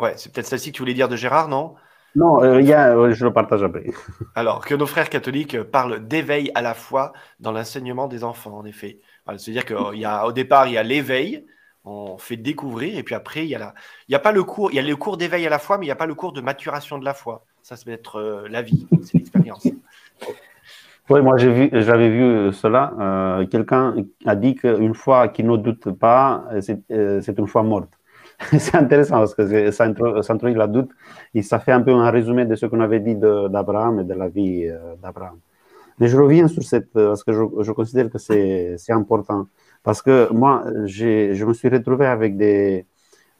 Ouais, 0.00 0.14
c'est 0.16 0.32
peut-être 0.32 0.46
celle-ci 0.46 0.72
que 0.72 0.76
tu 0.76 0.82
voulais 0.82 0.94
dire 0.94 1.08
de 1.08 1.14
Gérard, 1.14 1.48
non? 1.48 1.74
Non, 2.16 2.42
euh, 2.42 2.60
y 2.60 2.72
a, 2.72 3.12
je 3.12 3.24
le 3.24 3.32
partage 3.32 3.62
après. 3.62 3.86
Alors, 4.34 4.64
que 4.64 4.74
nos 4.74 4.86
frères 4.86 5.08
catholiques 5.08 5.62
parlent 5.62 6.06
d'éveil 6.06 6.50
à 6.54 6.62
la 6.62 6.74
foi 6.74 7.12
dans 7.38 7.52
l'enseignement 7.52 8.08
des 8.08 8.24
enfants, 8.24 8.58
en 8.58 8.64
effet. 8.64 8.98
C'est-à-dire 9.36 9.64
qu'au 9.64 10.32
départ, 10.32 10.66
il 10.66 10.72
y 10.72 10.78
a 10.78 10.82
l'éveil, 10.82 11.46
on 11.84 12.18
fait 12.18 12.36
découvrir, 12.36 12.98
et 12.98 13.02
puis 13.02 13.14
après, 13.14 13.44
il 13.44 13.48
y 13.48 13.54
a, 13.54 13.58
la, 13.58 13.74
il 14.08 14.12
y 14.12 14.14
a 14.16 14.18
pas 14.18 14.32
le 14.32 14.42
cours, 14.42 14.72
il 14.72 14.74
y 14.74 14.78
a 14.78 14.82
le 14.82 14.96
cours 14.96 15.16
d'éveil 15.16 15.46
à 15.46 15.50
la 15.50 15.58
foi, 15.58 15.78
mais 15.78 15.84
il 15.84 15.88
n'y 15.88 15.92
a 15.92 15.96
pas 15.96 16.06
le 16.06 16.14
cours 16.14 16.32
de 16.32 16.40
maturation 16.40 16.98
de 16.98 17.04
la 17.04 17.14
foi. 17.14 17.44
Ça, 17.62 17.76
ça 17.76 17.84
va 17.86 17.92
être 17.92 18.16
euh, 18.16 18.48
la 18.48 18.62
vie, 18.62 18.88
c'est 19.02 19.18
l'expérience. 19.18 19.66
Oui, 21.08 21.22
moi 21.22 21.34
vu, 21.34 21.68
j'avais 21.72 22.08
vu 22.08 22.52
cela. 22.52 22.94
Euh, 23.00 23.46
quelqu'un 23.48 23.96
a 24.26 24.36
dit 24.36 24.54
qu'une 24.54 24.94
foi 24.94 25.26
qui 25.26 25.42
ne 25.42 25.56
doute 25.56 25.90
pas, 25.90 26.44
c'est 26.60 26.78
euh, 26.92 27.20
une 27.20 27.48
foi 27.48 27.64
morte. 27.64 27.98
c'est 28.58 28.74
intéressant 28.74 29.18
parce 29.18 29.34
que 29.34 29.70
ça, 29.70 29.84
introduit 29.84 30.54
la 30.54 30.66
doute 30.66 30.90
et 31.34 31.42
ça 31.42 31.58
fait 31.58 31.72
un 31.72 31.82
peu 31.82 31.92
un 31.92 32.10
résumé 32.10 32.46
de 32.46 32.54
ce 32.56 32.66
qu'on 32.66 32.80
avait 32.80 33.00
dit 33.00 33.14
d'Abraham 33.14 34.00
et 34.00 34.04
de 34.04 34.14
la 34.14 34.28
vie 34.28 34.66
euh, 34.66 34.94
d'Abraham. 35.02 35.38
Mais 35.98 36.08
je 36.08 36.16
reviens 36.16 36.48
sur 36.48 36.62
cette, 36.62 36.92
parce 36.92 37.22
que 37.22 37.32
je, 37.32 37.42
je 37.60 37.72
considère 37.72 38.08
que 38.10 38.18
c'est 38.18 38.76
important. 38.88 39.46
Parce 39.82 40.02
que 40.02 40.32
moi, 40.32 40.64
je 40.86 41.44
me 41.44 41.52
suis 41.52 41.68
retrouvé 41.68 42.06
avec 42.06 42.36
des, 42.38 42.86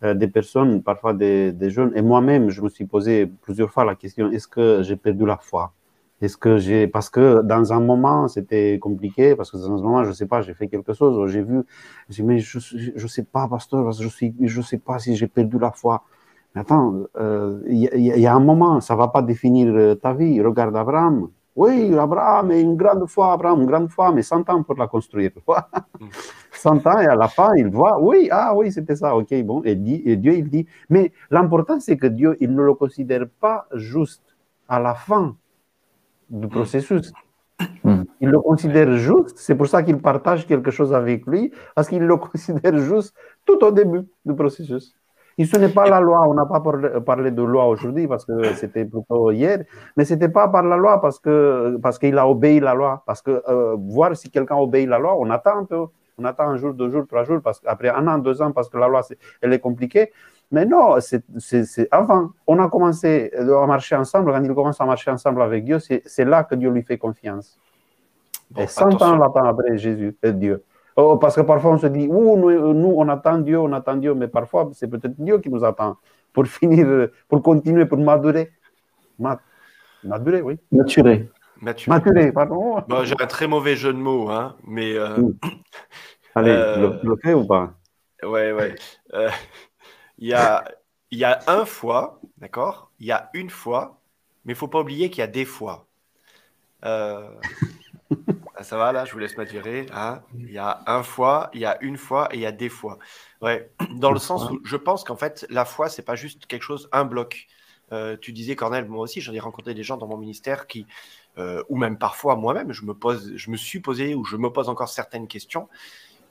euh, 0.03 0.15
des 0.15 0.29
personnes, 0.29 0.83
parfois 0.83 1.13
des, 1.13 1.53
des 1.53 1.71
jeunes, 1.71 1.93
et 1.95 2.03
moi-même, 2.03 2.49
je 2.49 2.63
me 2.63 2.71
suis 2.71 2.87
posé 2.87 3.27
plusieurs 3.27 3.71
fois 3.71 3.85
la 3.85 3.95
question, 3.95 4.31
est-ce 4.31 4.49
que 4.49 4.83
j'ai 4.83 4.97
perdu 4.97 5.27
la 5.27 5.37
foi? 5.37 5.75
Est-ce 6.21 6.37
que 6.37 6.59
j'ai, 6.59 6.87
parce 6.87 7.09
que 7.09 7.43
dans 7.43 7.73
un 7.73 7.81
moment, 7.81 8.29
c'était 8.29 8.79
compliqué, 8.79 9.35
parce 9.37 9.51
que 9.51 9.57
dans 9.57 9.73
un 9.73 9.83
moment, 9.83 10.05
je 10.05 10.13
sais 10.13 10.27
pas, 10.27 10.43
j'ai 10.43 10.55
fait 10.55 10.69
quelque 10.69 10.93
chose, 10.93 11.31
j'ai 11.31 11.43
vu, 11.43 11.63
j'ai 12.09 12.23
dit, 12.23 12.29
mais 12.29 12.39
je, 12.39 12.59
je 12.95 13.07
sais 13.07 13.25
pas, 13.25 13.49
pasteur, 13.49 13.91
je 13.93 14.09
suis, 14.09 14.35
je 14.41 14.61
sais 14.61 14.79
pas 14.79 14.99
si 14.99 15.17
j'ai 15.17 15.29
perdu 15.29 15.59
la 15.59 15.71
foi. 15.71 16.05
Mais 16.55 16.63
attends, 16.63 16.95
euh, 17.17 17.63
il 17.69 17.79
y, 18.01 18.27
a 18.27 18.35
un 18.35 18.41
moment, 18.41 18.81
ça 18.81 18.97
va 18.97 19.09
pas 19.09 19.23
définir 19.23 19.73
euh, 19.75 19.95
ta 19.95 20.13
vie. 20.13 20.41
Regarde 20.43 20.77
Abraham. 20.77 21.29
Oui, 21.57 21.95
Abraham 21.97 22.51
est 22.53 22.61
une 22.61 22.77
grande 22.77 23.07
foi, 23.09 23.33
Abraham, 23.33 23.61
une 23.63 23.67
grande 23.67 23.91
foi, 23.91 24.13
mais 24.13 24.23
100 24.23 24.49
ans 24.51 24.63
pour 24.63 24.77
la 24.77 24.89
construire. 24.89 25.31
100 26.53 26.87
ans 26.87 27.01
et 27.01 27.07
à 27.07 27.15
la 27.15 27.29
fin, 27.29 27.51
il 27.57 27.69
voit, 27.69 28.01
oui, 28.01 28.29
ah 28.31 28.55
oui, 28.55 28.73
c'était 28.73 28.97
ça, 28.97 29.17
ok, 29.17 29.43
bon. 29.45 29.63
Et, 29.65 29.75
dit, 29.75 30.03
et 30.05 30.17
Dieu, 30.17 30.35
il 30.35 30.49
dit, 30.49 30.67
mais 30.89 31.13
l'important, 31.31 31.79
c'est 31.81 31.97
que 31.97 32.07
Dieu, 32.07 32.37
il 32.41 32.55
ne 32.55 32.63
le 32.63 32.75
considère 32.75 33.27
pas 33.41 33.67
juste 33.75 34.23
à 34.69 34.81
la 34.81 34.95
fin 34.95 35.37
du 36.31 36.47
mm. 36.47 36.51
processus. 36.51 37.13
Mm. 37.85 38.03
Il 38.21 38.29
le 38.31 38.41
considère 38.41 38.93
juste, 38.97 39.37
c'est 39.39 39.55
pour 39.55 39.67
ça 39.67 39.83
qu'il 39.83 39.99
partage 39.99 40.47
quelque 40.47 40.71
chose 40.71 40.95
avec 40.95 41.27
lui, 41.27 41.53
parce 41.75 41.89
qu'il 41.89 42.03
le 42.03 42.17
considère 42.29 42.77
juste 42.79 43.15
tout 43.45 43.63
au 43.65 43.71
début 43.71 44.03
du 44.25 44.35
processus. 44.35 44.95
Et 45.39 45.47
ce 45.47 45.57
n'est 45.57 45.71
pas 45.71 45.89
la 45.89 46.01
loi, 46.01 46.29
on 46.29 46.35
n'a 46.35 46.45
pas 46.45 46.61
parlé 47.01 47.31
de 47.31 47.43
loi 47.43 47.67
aujourd'hui 47.67 48.07
parce 48.07 48.27
que 48.27 48.53
c'était 48.55 48.85
plutôt 48.85 49.31
hier, 49.31 49.65
mais 49.97 50.05
ce 50.05 50.13
n'était 50.13 50.29
pas 50.29 50.49
par 50.49 50.63
la 50.63 50.77
loi 50.77 51.01
parce 51.01 51.19
qu'il 51.19 51.79
parce 51.83 51.99
qu'il 51.99 52.19
a 52.19 52.29
obéi 52.29 52.61
la 52.61 52.75
loi. 52.75 53.03
Parce 53.07 53.23
que 53.23 53.43
euh, 53.49 53.75
voir 53.79 54.15
si 54.17 54.31
quelqu'un 54.31 54.57
obéit 54.57 54.87
la 54.87 54.99
loi, 54.99 55.17
on 55.19 55.31
attend 55.31 55.57
un 55.61 55.65
peu, 55.65 55.87
on 56.19 56.25
attend 56.27 56.49
un 56.49 56.57
jour, 56.57 56.75
deux 56.75 56.91
jours, 56.91 57.07
trois 57.09 57.25
jours, 57.25 57.41
parce 57.43 57.59
qu'après 57.59 57.89
un 57.89 58.07
an, 58.07 58.19
deux 58.19 58.43
ans, 58.43 58.53
parce 58.53 58.69
que 58.69 58.77
la 58.77 58.89
loi, 58.89 59.01
elle 59.41 59.55
est 59.55 59.61
compliquée. 59.61 60.13
Mais 60.51 60.65
non, 60.67 60.97
c'est 61.01 61.89
avant. 61.91 62.31
On 62.47 62.59
a 62.59 62.69
commencé 62.69 63.33
à 63.35 63.67
marcher 63.67 63.95
ensemble. 63.97 64.33
Quand 64.33 64.43
il 64.43 64.53
commence 64.55 64.81
à 64.81 64.85
marcher 64.85 65.11
ensemble 65.11 65.43
avec 65.43 65.65
Dieu, 65.65 65.79
c'est 65.79 66.25
là 66.25 66.45
que 66.45 66.55
Dieu 66.57 66.71
lui 66.71 66.83
fait 66.83 66.99
confiance. 66.99 67.59
et 68.57 68.67
100 68.67 69.01
ans 69.03 69.17
l'attend 69.17 69.45
après 69.45 69.79
Jésus 69.79 70.17
et 70.23 70.33
Dieu. 70.33 70.65
Oh, 70.97 71.17
parce 71.17 71.37
que 71.37 71.41
parfois 71.43 71.73
on 71.73 71.79
se 71.79 71.87
dit, 71.87 72.09
nous, 72.09 72.37
nous, 72.37 72.95
on 72.97 73.09
attend 73.09 73.39
Dieu, 73.39 73.59
on 73.61 73.73
attend 73.73 73.97
Dieu, 73.97 74.13
mais 74.15 74.29
parfois 74.29 74.69
c'est 74.73 74.89
peut-être 74.89 75.15
Dieu 75.19 75.39
qui 75.39 75.49
nous 75.49 75.65
attend 75.65 75.97
pour 76.33 76.47
finir, 76.59 77.09
pour 77.29 77.43
continuer, 77.43 77.87
pour 77.87 77.99
madurer. 77.99 78.51
madurer, 80.03 80.43
oui. 80.43 80.59
Maturer. 80.73 81.31
Maturer, 81.61 82.33
pardon. 82.33 82.83
J'ai 83.05 83.15
un 83.21 83.27
très 83.27 83.47
mauvais 83.47 83.77
jeu 83.77 83.93
de 83.93 83.99
mots, 83.99 84.31
hein, 84.31 84.57
mais. 84.67 84.95
Euh, 84.97 85.17
Allez, 86.35 86.51
euh... 86.55 86.99
le, 87.03 87.17
fait 87.17 87.35
ou 87.35 87.47
pas? 87.47 87.75
Ouais, 88.23 88.53
ouais. 88.53 88.75
Euh, 89.15 89.29
il 90.21 90.29
y 90.29 90.35
a, 90.35 90.65
il 91.11 91.19
y 91.19 91.25
a 91.25 91.41
un 91.47 91.65
fois, 91.65 92.21
d'accord? 92.39 92.91
Il 93.01 93.07
y 93.07 93.13
a 93.13 93.31
une 93.35 93.51
fois, 93.51 94.01
mais 94.45 94.53
il 94.53 94.57
faut 94.57 94.69
pas 94.69 94.81
oublier 94.81 95.11
qu'il 95.11 95.21
y 95.21 95.23
a 95.23 95.27
des 95.27 95.45
fois. 95.45 95.87
Euh, 96.85 97.29
ah, 98.55 98.63
ça 98.63 98.77
va 98.77 98.93
là, 98.93 99.05
je 99.05 99.13
vous 99.13 99.19
laisse 99.19 99.37
maturer. 99.37 99.87
Hein? 99.93 100.23
Il 100.39 100.51
y 100.51 100.59
a 100.59 100.83
un 100.87 101.03
fois, 101.03 101.51
il 101.55 101.61
y 101.61 101.65
a 101.65 101.79
une 101.81 101.97
fois 101.97 102.29
et 102.33 102.37
il 102.37 102.41
y 102.43 102.47
a 102.47 102.53
des 102.53 102.69
fois. 102.69 102.99
Ouais, 103.41 103.71
dans 103.97 104.13
le 104.13 104.19
sens 104.19 104.51
où 104.51 104.61
je 104.65 104.77
pense 104.77 105.05
qu'en 105.05 105.17
fait, 105.17 105.47
la 105.49 105.65
foi, 105.65 105.89
c'est 105.89 106.03
pas 106.03 106.17
juste 106.17 106.47
quelque 106.47 106.63
chose, 106.63 106.89
un 106.93 107.05
bloc. 107.05 107.47
Euh, 107.93 108.17
tu 108.21 108.33
disais, 108.33 108.55
Cornel, 108.55 108.87
moi 108.87 109.03
aussi, 109.03 109.21
j'en 109.21 109.33
ai 109.33 109.41
rencontré 109.41 109.75
des 109.75 109.83
gens 109.83 109.97
dans 109.97 110.07
mon 110.07 110.17
ministère 110.17 110.69
qui, 110.69 110.87
euh, 111.39 111.63
ou 111.69 111.77
même 111.77 111.99
parfois 111.99 112.37
moi-même, 112.37 112.73
je 112.73 112.85
me 112.85 112.95
pose, 112.95 113.33
je 113.35 113.51
me 113.51 113.57
suis 113.57 113.81
posé 113.81 114.15
ou 114.15 114.25
je 114.25 114.37
me 114.37 114.51
pose 114.51 114.69
encore 114.69 114.89
certaines 114.89 115.27
questions 115.27 115.69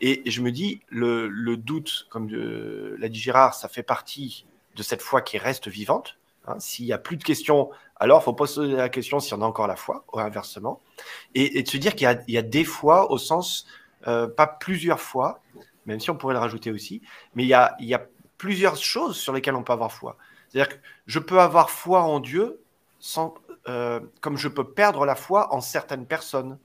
et, 0.02 0.30
je 0.30 0.42
me 0.42 0.52
dis, 0.52 0.82
le, 0.90 1.56
doute, 1.56 2.08
comme 2.10 2.30
l'a 2.30 3.10
dit 3.10 3.20
Gérard, 3.20 3.54
ça 3.54 3.68
fait 3.68 3.84
partie 3.84 4.46
de 4.76 4.84
cette 4.84 5.02
foi 5.02 5.22
qui 5.22 5.38
reste 5.38 5.68
vivante. 5.68 6.18
Hein. 6.48 6.56
S'il 6.60 6.86
n'y 6.86 6.94
a 6.94 6.98
plus 6.98 7.18
de 7.18 7.24
questions, 7.24 7.70
alors 7.98 8.22
il 8.22 8.24
faut 8.24 8.34
poser 8.34 8.68
la 8.68 8.90
question 8.90 9.20
s'il 9.20 9.32
y 9.32 9.36
en 9.36 9.42
a 9.42 9.46
encore 9.46 9.68
la 9.68 9.76
foi, 9.76 10.06
ou 10.14 10.20
inversement. 10.20 10.82
Et, 11.36 11.62
de 11.62 11.68
se 11.68 11.78
dire 11.78 11.96
qu'il 11.96 12.24
y, 12.28 12.38
a 12.38 12.42
des 12.42 12.64
fois 12.64 13.12
au 13.12 13.18
sens, 13.18 13.68
euh, 14.08 14.28
pas 14.28 14.48
plusieurs 14.48 15.02
fois, 15.02 15.42
même 15.86 16.00
si 16.00 16.10
on 16.10 16.16
pourrait 16.16 16.34
le 16.34 16.40
rajouter 16.40 16.72
aussi, 16.72 17.02
mais 17.36 17.44
il 17.44 17.50
y 17.50 17.54
a, 17.54 18.08
plusieurs 18.38 18.78
choses 18.78 19.18
sur 19.18 19.34
lesquelles 19.34 19.56
on 19.56 19.64
peut 19.64 19.74
avoir 19.74 19.92
foi. 19.92 20.16
C'est-à-dire 20.48 20.74
que 20.74 20.82
je 21.08 21.20
peux 21.20 21.42
avoir 21.42 21.70
foi 21.70 22.04
en 22.04 22.22
Dieu 22.22 22.62
euh, 23.68 24.00
comme 24.22 24.38
je 24.38 24.48
peux 24.48 24.64
perdre 24.64 25.06
la 25.06 25.16
foi 25.16 25.54
en 25.54 25.60
certaines 25.60 26.06
personnes. 26.06 26.58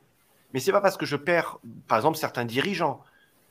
Mais 0.53 0.61
c'est 0.61 0.71
pas 0.71 0.81
parce 0.81 0.97
que 0.97 1.05
je 1.05 1.17
perds, 1.17 1.59
par 1.89 1.99
exemple, 1.99 2.17
certains 2.17 2.45
dirigeants 2.45 3.03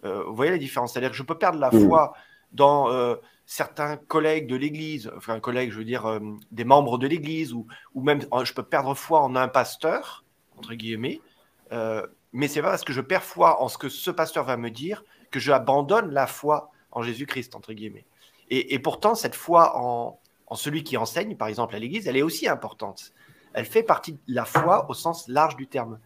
euh, 0.06 0.24
vous 0.26 0.36
voyez 0.36 0.52
la 0.52 0.58
différence? 0.58 0.94
C'est-à-dire 0.94 1.12
que 1.12 1.18
je 1.18 1.24
peux 1.24 1.38
perdre 1.38 1.60
la 1.60 1.72
foi 1.72 2.14
dans 2.52 2.92
euh, 2.92 3.16
certains 3.46 3.98
collègues 3.98 4.48
de 4.48 4.56
l'Église, 4.56 5.12
enfin 5.18 5.40
collègues, 5.40 5.72
je 5.72 5.78
veux 5.78 5.86
dire 5.86 6.06
euh, 6.06 6.20
des 6.52 6.66
membres 6.66 6.98
de 6.98 7.08
l'Église, 7.08 7.54
ou, 7.54 7.68
ou 7.94 8.04
même 8.04 8.22
je 8.44 8.54
peux 8.54 8.64
perdre 8.64 8.94
foi 8.94 9.22
en 9.22 9.36
un 9.36 9.48
pasteur, 9.48 10.24
entre 10.58 10.74
guillemets, 10.76 11.22
mais 12.34 12.48
c'est 12.48 12.62
pas 12.62 12.70
parce 12.70 12.84
que 12.84 12.94
je 12.94 13.02
perds 13.02 13.24
foi 13.24 13.62
en 13.62 13.68
ce 13.70 13.78
que 13.78 13.90
ce 13.90 14.12
pasteur 14.12 14.44
va 14.44 14.58
me 14.58 14.70
dire 14.70 15.04
que 15.32 15.40
je 15.40 15.52
abandonne 15.52 16.12
la 16.12 16.28
foi 16.28 16.72
en 16.92 17.02
Jésus-Christ, 17.02 17.56
entre 17.56 17.74
guillemets. 17.74 18.06
Et, 18.50 18.74
et, 18.76 18.80
pourtant, 18.80 19.16
cette 19.16 19.36
foi 19.36 19.78
en, 19.78 20.20
en 20.48 20.56
celui 20.56 20.84
qui 20.84 20.98
enseigne, 20.98 21.36
par 21.36 21.48
exemple, 21.48 21.76
à 21.76 21.80
l'Église, 21.80 22.08
elle 22.08 22.18
est 22.18 22.22
aussi 22.22 22.48
importante. 22.48 23.14
Elle 23.54 23.66
fait 23.66 23.84
partie 23.84 24.14
de 24.14 24.20
la 24.28 24.46
foi 24.46 24.90
au 24.90 24.94
sens 24.94 25.28
large 25.28 25.56
du 25.56 25.68
terme. 25.68 26.00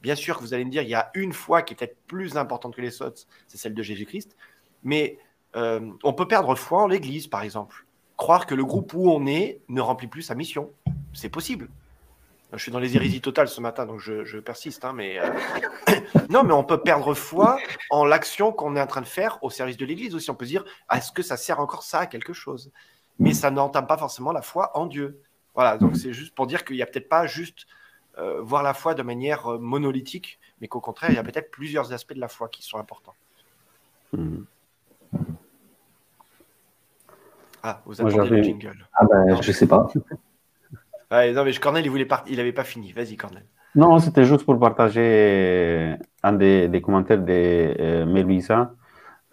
Bien 0.00 0.14
sûr 0.14 0.36
que 0.36 0.42
vous 0.42 0.54
allez 0.54 0.64
me 0.64 0.70
dire, 0.70 0.82
il 0.82 0.88
y 0.88 0.94
a 0.94 1.10
une 1.14 1.32
foi 1.32 1.62
qui 1.62 1.74
est 1.74 1.76
peut-être 1.76 1.98
plus 2.06 2.36
importante 2.36 2.76
que 2.76 2.80
les 2.80 3.02
autres, 3.02 3.22
c'est 3.46 3.58
celle 3.58 3.74
de 3.74 3.82
Jésus-Christ. 3.82 4.36
Mais 4.84 5.18
euh, 5.56 5.90
on 6.04 6.12
peut 6.12 6.28
perdre 6.28 6.54
foi 6.54 6.82
en 6.82 6.86
l'Église, 6.86 7.26
par 7.26 7.42
exemple. 7.42 7.84
Croire 8.16 8.46
que 8.46 8.54
le 8.54 8.64
groupe 8.64 8.94
où 8.94 9.10
on 9.10 9.26
est 9.26 9.60
ne 9.68 9.80
remplit 9.80 10.06
plus 10.06 10.22
sa 10.22 10.34
mission. 10.34 10.70
C'est 11.12 11.28
possible. 11.28 11.68
Je 12.52 12.58
suis 12.58 12.72
dans 12.72 12.78
les 12.78 12.96
hérésies 12.96 13.20
totales 13.20 13.48
ce 13.48 13.60
matin, 13.60 13.84
donc 13.84 14.00
je, 14.00 14.38
persiste. 14.38 14.84
Hein, 14.84 14.94
mais 14.94 15.18
euh, 15.18 15.30
non, 16.30 16.44
mais 16.44 16.54
on 16.54 16.64
peut 16.64 16.80
perdre 16.80 17.12
foi 17.12 17.58
en 17.90 18.04
l'action 18.04 18.52
qu'on 18.52 18.74
est 18.76 18.80
en 18.80 18.86
train 18.86 19.02
de 19.02 19.06
faire 19.06 19.38
au 19.42 19.50
service 19.50 19.76
de 19.76 19.84
l'Église 19.84 20.14
aussi. 20.14 20.30
On 20.30 20.34
peut 20.34 20.46
se 20.46 20.50
dire, 20.50 20.64
est-ce 20.92 21.12
que 21.12 21.22
ça 21.22 21.36
sert 21.36 21.60
encore 21.60 21.82
ça 21.82 22.00
à 22.00 22.06
quelque 22.06 22.32
chose? 22.32 22.72
Mais 23.18 23.34
ça 23.34 23.50
n'entame 23.50 23.86
pas 23.86 23.98
forcément 23.98 24.32
la 24.32 24.42
foi 24.42 24.76
en 24.78 24.86
Dieu. 24.86 25.20
Voilà, 25.54 25.76
donc 25.76 25.96
c'est 25.96 26.12
juste 26.12 26.34
pour 26.34 26.46
dire 26.46 26.64
qu'il 26.64 26.76
n'y 26.76 26.82
a 26.82 26.86
peut-être 26.86 27.08
pas 27.08 27.26
juste 27.26 27.66
euh, 28.18 28.40
voir 28.40 28.62
la 28.62 28.74
foi 28.74 28.94
de 28.94 29.02
manière 29.02 29.46
euh, 29.46 29.58
monolithique, 29.58 30.38
mais 30.60 30.68
qu'au 30.68 30.80
contraire, 30.80 31.10
il 31.10 31.16
y 31.16 31.18
a 31.18 31.22
peut-être 31.22 31.50
plusieurs 31.50 31.92
aspects 31.92 32.14
de 32.14 32.20
la 32.20 32.28
foi 32.28 32.48
qui 32.48 32.62
sont 32.62 32.78
importants. 32.78 33.14
Hmm. 34.12 34.42
Ah, 37.62 37.82
vous 37.86 38.00
attendez 38.00 38.28
le 38.28 38.42
jingle. 38.42 38.88
Ah 38.94 39.04
ben, 39.04 39.42
je 39.42 39.52
sais 39.52 39.66
pas. 39.66 39.88
non, 41.10 41.44
mais 41.44 41.52
Cornel, 41.54 41.84
il 41.84 41.90
voulait 41.90 42.08
il 42.28 42.36
n'avait 42.36 42.52
pas 42.52 42.64
fini. 42.64 42.92
Vas-y, 42.92 43.16
Cornel. 43.16 43.44
Non, 43.74 43.98
c'était 43.98 44.24
juste 44.24 44.44
pour 44.44 44.58
partager 44.58 45.96
un 46.22 46.32
des, 46.32 46.80
commentaires 46.82 47.22
de 47.22 47.32
euh, 47.32 48.06
Melissa 48.06 48.72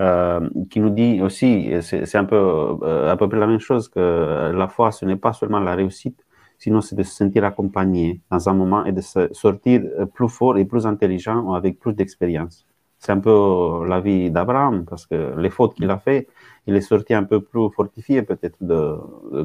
euh, 0.01 0.49
qui 0.69 0.81
nous 0.81 0.89
dit 0.89 1.21
aussi, 1.21 1.71
c'est 1.81 2.15
un 2.15 2.25
peu 2.25 2.35
euh, 2.35 3.11
à 3.11 3.15
peu 3.17 3.29
près 3.29 3.39
la 3.39 3.47
même 3.47 3.59
chose, 3.59 3.87
que 3.87 4.51
la 4.53 4.67
foi, 4.67 4.91
ce 4.91 5.05
n'est 5.05 5.15
pas 5.15 5.33
seulement 5.33 5.59
la 5.59 5.75
réussite, 5.75 6.24
sinon 6.65 6.81
c'est 6.81 6.95
de 6.95 7.03
se 7.03 7.13
sentir 7.21 7.43
accompagné 7.51 8.21
dans 8.31 8.49
un 8.49 8.55
moment 8.61 8.81
et 8.85 8.91
de 8.91 9.01
se 9.01 9.21
sortir 9.33 9.83
plus 10.15 10.29
fort 10.37 10.57
et 10.57 10.65
plus 10.65 10.83
intelligent 10.93 11.53
avec 11.53 11.79
plus 11.79 11.93
d'expérience. 11.93 12.65
C'est 12.97 13.11
un 13.11 13.19
peu 13.19 13.85
la 13.87 13.99
vie 13.99 14.31
d'Abraham, 14.31 14.83
parce 14.89 15.05
que 15.05 15.19
les 15.43 15.51
fautes 15.51 15.75
qu'il 15.75 15.91
a 15.91 15.99
fait, 15.99 16.27
il 16.65 16.75
est 16.75 16.87
sorti 16.93 17.13
un 17.13 17.23
peu 17.31 17.39
plus 17.39 17.69
fortifié 17.69 18.23
peut-être 18.23 18.59
de, 18.61 18.79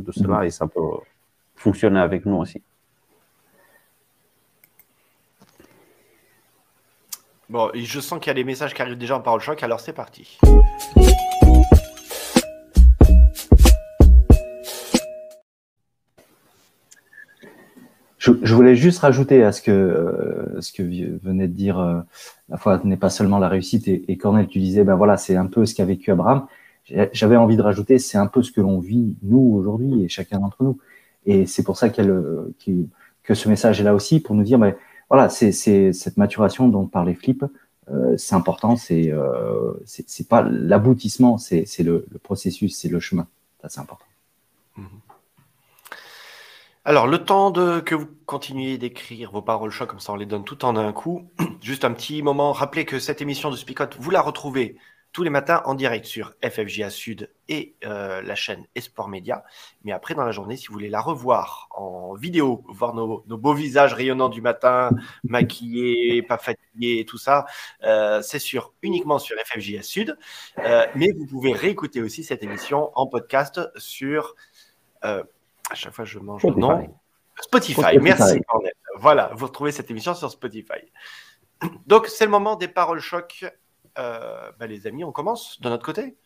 de, 0.07 0.13
cela, 0.13 0.47
et 0.47 0.51
ça 0.51 0.67
peut 0.67 0.97
fonctionner 1.57 2.01
avec 2.01 2.25
nous 2.25 2.37
aussi. 2.37 2.63
Bon, 7.51 7.71
je 7.75 8.01
sens 8.01 8.19
qu'il 8.21 8.29
y 8.29 8.35
a 8.37 8.39
des 8.43 8.49
messages 8.53 8.73
qui 8.73 8.81
arrivent 8.81 8.97
déjà 8.97 9.17
en 9.19 9.21
parole 9.21 9.41
choc, 9.41 9.63
alors 9.63 9.81
c'est 9.81 9.93
parti. 9.93 10.39
Je, 18.21 18.55
voulais 18.55 18.77
juste 18.77 18.99
rajouter 18.99 19.43
à 19.43 19.51
ce 19.51 19.63
que, 19.63 19.71
euh, 19.71 20.61
ce 20.61 20.73
que 20.73 20.83
venait 20.83 21.49
de 21.49 21.55
dire, 21.55 21.79
euh, 21.79 22.01
la 22.51 22.59
foi 22.59 22.79
n'est 22.85 22.99
pas 22.99 23.09
seulement 23.09 23.39
la 23.39 23.49
réussite, 23.49 23.89
et, 23.89 24.17
Cornel, 24.19 24.47
tu 24.47 24.59
disais, 24.59 24.85
ben 24.85 24.95
voilà, 24.95 25.17
c'est 25.17 25.37
un 25.37 25.47
peu 25.47 25.65
ce 25.65 25.75
qu'a 25.75 25.87
vécu 25.87 26.11
Abraham. 26.11 26.47
J'avais 27.13 27.37
envie 27.37 27.57
de 27.57 27.63
rajouter, 27.63 27.99
c'est 27.99 28.19
un 28.19 28.27
peu 28.27 28.43
ce 28.43 28.53
que 28.53 28.61
l'on 28.61 28.79
vit, 28.79 29.17
nous, 29.23 29.55
aujourd'hui, 29.57 30.05
et 30.05 30.09
chacun 30.09 30.39
d'entre 30.39 30.63
nous. 30.63 30.79
Et 31.25 31.47
c'est 31.47 31.63
pour 31.63 31.79
ça 31.79 31.89
que 31.89 32.05
ce 33.35 33.49
message 33.49 33.81
est 33.81 33.85
là 33.85 33.95
aussi, 33.95 34.21
pour 34.21 34.35
nous 34.37 34.43
dire, 34.43 34.59
ben, 34.59 34.75
voilà, 35.09 35.31
c'est 35.31 35.53
cette 35.53 36.17
maturation 36.19 36.69
dont 36.69 36.87
parlait 36.87 37.15
Flip. 37.15 37.43
Euh, 37.91 38.17
c'est 38.19 38.35
important, 38.35 38.77
c'est 38.77 39.11
euh, 39.11 39.73
c'est 39.87 40.29
pas 40.29 40.43
l'aboutissement, 40.43 41.39
c'est 41.39 41.65
le, 41.81 42.07
processus, 42.23 42.77
c'est 42.77 42.89
le 42.89 43.01
chemin. 43.01 43.27
C'est 43.67 43.81
important. 43.81 44.05
Mhm. 44.77 44.87
Alors, 46.85 47.07
le 47.07 47.23
temps 47.23 47.53
que 47.53 47.95
vous 47.95 48.09
continuiez 48.25 48.79
d'écrire 48.79 49.33
vos 49.33 49.43
paroles 49.43 49.71
choc, 49.71 49.91
comme 49.91 50.01
ça 50.01 50.13
on 50.15 50.17
les 50.17 50.25
donne 50.25 50.45
tout 50.45 50.65
en 50.65 50.77
un 50.77 50.93
coup. 50.93 51.31
Juste 51.61 51.85
un 51.85 51.93
petit 51.93 52.23
moment, 52.23 52.53
rappelez 52.53 52.87
que 52.87 52.99
cette 52.99 53.21
émission 53.21 53.51
de 53.51 53.57
Spicot, 53.57 53.95
vous 53.99 54.11
la 54.11 54.23
retrouvez 54.23 54.79
tous 55.13 55.23
les 55.23 55.29
matins 55.29 55.61
en 55.67 55.75
direct 55.75 56.07
sur 56.07 56.33
FFJA 56.43 56.89
Sud 56.89 57.31
et 57.49 57.75
euh, 57.85 58.23
la 58.23 58.35
chaîne 58.35 58.65
Esport 58.77 59.09
Média. 59.09 59.45
Mais 59.85 59.93
après, 59.93 60.15
dans 60.15 60.25
la 60.25 60.31
journée, 60.33 60.57
si 60.57 60.69
vous 60.69 60.73
voulez 60.73 60.89
la 60.89 61.03
revoir 61.03 61.69
en 61.73 62.15
vidéo, 62.15 62.65
voir 62.69 62.95
nos, 62.95 63.25
beaux 63.27 63.53
visages 63.53 63.93
rayonnants 63.93 64.31
du 64.31 64.41
matin, 64.41 64.91
maquillés, 65.25 66.23
pas 66.23 66.39
fatigués, 66.39 67.05
tout 67.07 67.19
ça, 67.19 67.45
euh, 67.83 68.23
c'est 68.23 68.39
sur 68.39 68.73
uniquement 68.81 69.19
sur 69.19 69.37
FFJA 69.45 69.83
Sud. 69.83 70.17
Euh, 70.61 70.87
mais 70.95 71.09
vous 71.13 71.27
pouvez 71.27 71.53
réécouter 71.53 72.01
aussi 72.01 72.25
cette 72.25 72.43
émission 72.43 72.91
en 72.95 73.07
podcast 73.07 73.61
sur. 73.77 74.35
À 75.71 75.75
chaque 75.75 75.95
fois, 75.95 76.05
je 76.05 76.19
mange 76.19 76.41
Spotify. 76.41 76.61
nom. 76.61 76.97
Spotify. 77.41 77.99
Merci, 78.01 78.41
Voilà, 78.97 79.31
vous 79.35 79.47
retrouvez 79.47 79.73
cette 79.73 79.91
émission 79.91 80.15
sur 80.15 80.31
Spotify. 80.31 80.83
Donc, 81.87 82.07
c'est 82.07 82.25
le 82.25 82.31
moment 82.31 82.57
des 82.57 82.69
paroles 82.69 83.01
choc 83.01 83.45
euh, 83.99 84.53
bah, 84.59 84.67
les 84.67 84.87
amis, 84.87 85.05
on 85.05 85.13
commence 85.13 85.61
de 85.61 85.69
notre 85.69 85.85
côté. 85.85 86.17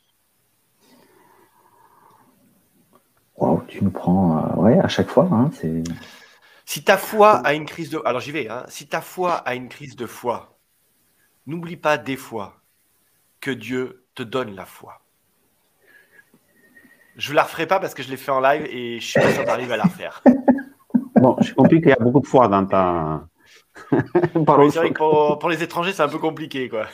tu 3.69 3.83
nous 3.83 3.91
prends 3.91 4.39
euh, 4.39 4.55
ouais, 4.57 4.79
à 4.79 4.89
chaque 4.89 5.09
fois. 5.09 5.29
Hein, 5.31 5.51
si 6.65 6.85
ta 6.85 6.97
foi 6.97 7.37
a 7.39 7.55
une 7.55 7.67
crise 7.67 7.91
de. 7.91 8.01
Alors 8.05 8.21
j'y 8.21 8.33
vais. 8.33 8.49
Hein. 8.49 8.65
Si 8.69 8.87
ta 8.87 9.01
foi 9.01 9.35
a 9.35 9.55
une 9.55 9.69
crise 9.69 9.97
de 9.97 10.07
foi, 10.07 10.59
n'oublie 11.47 11.77
pas 11.77 11.99
des 11.99 12.17
fois 12.17 12.63
que 13.41 13.51
Dieu 13.51 14.07
te 14.15 14.23
donne 14.23 14.55
la 14.55 14.67
foi. 14.67 15.04
Je 17.17 17.31
ne 17.31 17.37
la 17.37 17.45
referai 17.45 17.67
pas 17.67 17.79
parce 17.79 17.95
que 17.95 18.03
je 18.03 18.11
l'ai 18.11 18.17
fait 18.17 18.33
en 18.33 18.41
live 18.41 18.67
et 18.71 18.99
je 18.99 19.07
suis 19.07 19.21
pas 19.21 19.31
sûr 19.31 19.45
d'arriver 19.45 19.75
à 19.75 19.77
la 19.77 19.85
refaire. 19.85 20.23
Bon, 21.17 21.37
j'ai 21.41 21.55
compris 21.55 21.81
qu'il 21.81 21.89
y 21.89 21.93
a 21.93 21.97
beaucoup 21.97 22.21
de 22.21 22.27
foi 22.27 22.49
dans 22.49 22.67
ta. 22.67 23.25
c'est 23.91 23.99
vrai 24.75 24.91
que 24.91 24.99
pour, 24.99 25.39
pour 25.39 25.49
les 25.49 25.63
étrangers, 25.63 25.93
c'est 25.93 26.03
un 26.03 26.09
peu 26.09 26.19
compliqué, 26.19 26.69
quoi. 26.69 26.87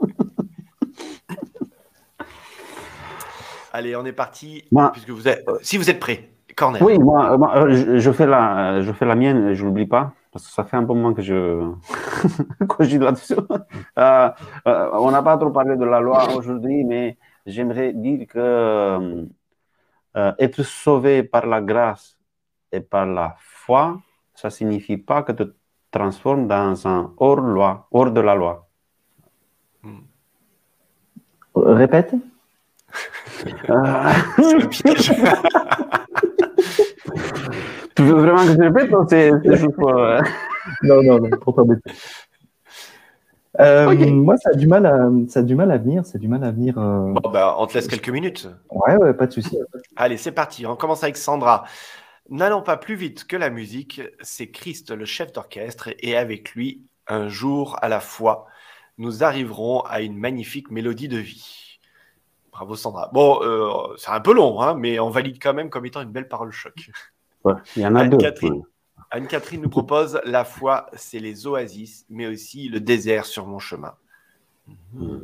Allez, 3.72 3.96
on 3.96 4.04
est 4.04 4.12
parti. 4.12 4.62
puisque 4.92 5.10
vous 5.10 5.26
êtes, 5.26 5.44
si 5.62 5.76
vous 5.76 5.90
êtes 5.90 5.98
prêt, 5.98 6.30
Cornel. 6.54 6.84
Oui, 6.84 6.98
moi, 7.00 7.36
je, 7.70 8.12
fais 8.12 8.26
la, 8.26 8.80
je 8.80 8.92
fais 8.92 9.06
la 9.06 9.16
mienne, 9.16 9.54
je 9.54 9.64
n'oublie 9.64 9.86
pas, 9.86 10.12
parce 10.30 10.46
que 10.46 10.52
ça 10.52 10.62
fait 10.62 10.76
un 10.76 10.82
bon 10.82 10.94
moment 10.94 11.12
que 11.12 11.22
je 11.22 11.72
cogite 12.68 13.02
là-dessus. 13.02 13.34
Euh, 13.98 14.30
euh, 14.68 14.90
on 14.92 15.10
n'a 15.10 15.22
pas 15.22 15.36
trop 15.36 15.50
parlé 15.50 15.76
de 15.76 15.84
la 15.84 15.98
loi 15.98 16.32
aujourd'hui, 16.36 16.84
mais 16.84 17.16
j'aimerais 17.46 17.92
dire 17.92 18.28
que 18.28 19.26
euh, 20.16 20.32
être 20.38 20.62
sauvé 20.62 21.22
par 21.22 21.46
la 21.46 21.60
grâce 21.60 22.16
et 22.72 22.80
par 22.80 23.06
la 23.06 23.36
foi, 23.38 24.00
ça 24.34 24.48
ne 24.48 24.52
signifie 24.52 24.96
pas 24.96 25.22
que 25.22 25.32
tu 25.32 25.44
te 25.44 25.52
transformes 25.90 26.46
dans 26.46 26.86
un 26.86 27.12
hors-loi, 27.16 27.88
hors 27.90 28.10
de 28.10 28.20
la 28.20 28.34
loi. 28.34 28.68
Hmm. 29.82 30.00
Répète 31.54 32.14
tu 37.94 38.02
veux 38.02 38.14
vraiment 38.14 38.44
que 38.44 38.52
je 38.52 38.58
répète 38.58 38.92
ou 38.92 39.06
c'est 39.08 39.30
juste 39.44 39.74
pour. 39.74 39.96
Euh, 39.96 40.20
non, 40.82 41.02
non, 41.02 41.20
non, 41.20 41.30
pour 41.40 41.54
t'embêter. 41.54 41.90
Euh, 43.60 44.10
Moi, 44.10 44.36
ça 44.36 44.50
a 44.50 44.54
du 44.54 44.66
mal 44.66 44.86
à, 44.86 45.08
ça 45.28 45.40
a 45.40 45.42
du 45.42 45.54
mal 45.54 45.70
à 45.70 45.78
venir. 45.78 46.04
Ça 46.04 46.16
a 46.16 46.18
du 46.18 46.28
mal 46.28 46.42
à 46.44 46.50
venir. 46.50 46.78
Euh... 46.78 47.12
Bon, 47.12 47.30
bah, 47.30 47.56
on 47.58 47.66
te 47.66 47.74
laisse 47.74 47.88
quelques 47.88 48.08
minutes. 48.08 48.48
Ouais, 48.70 48.96
ouais, 48.96 49.14
pas 49.14 49.26
de 49.26 49.32
souci. 49.32 49.58
Allez, 49.96 50.16
c'est 50.16 50.32
parti. 50.32 50.66
On 50.66 50.76
commence 50.76 51.04
avec 51.04 51.16
Sandra. 51.16 51.64
N'allons 52.30 52.62
pas 52.62 52.76
plus 52.76 52.94
vite 52.94 53.24
que 53.26 53.36
la 53.36 53.50
musique. 53.50 54.02
C'est 54.22 54.48
Christ, 54.48 54.90
le 54.90 55.04
chef 55.04 55.32
d'orchestre, 55.32 55.90
et 56.00 56.16
avec 56.16 56.54
lui, 56.54 56.82
un 57.06 57.28
jour 57.28 57.76
à 57.82 57.88
la 57.88 58.00
fois, 58.00 58.46
nous 58.98 59.22
arriverons 59.22 59.80
à 59.80 60.00
une 60.00 60.16
magnifique 60.16 60.70
mélodie 60.70 61.08
de 61.08 61.18
vie. 61.18 61.78
Bravo 62.50 62.76
Sandra. 62.76 63.10
Bon, 63.12 63.40
euh, 63.42 63.94
c'est 63.98 64.10
un 64.10 64.20
peu 64.20 64.32
long, 64.32 64.62
hein, 64.62 64.74
mais 64.74 64.98
on 65.00 65.10
valide 65.10 65.38
quand 65.42 65.54
même 65.54 65.70
comme 65.70 65.86
étant 65.86 66.02
une 66.02 66.12
belle 66.12 66.28
parole 66.28 66.52
choc. 66.52 66.90
il 67.76 67.82
y 67.82 67.86
en 67.86 67.94
a 67.96 68.06
deux. 68.06 68.16
Catherine, 68.16 68.62
Anne-Catherine 69.14 69.60
nous 69.62 69.70
propose 69.70 70.20
la 70.24 70.44
foi, 70.44 70.86
c'est 70.94 71.20
les 71.20 71.46
oasis, 71.46 72.04
mais 72.10 72.26
aussi 72.26 72.68
le 72.68 72.80
désert 72.80 73.26
sur 73.26 73.46
mon 73.46 73.60
chemin. 73.60 73.94
Mmh. 74.92 75.18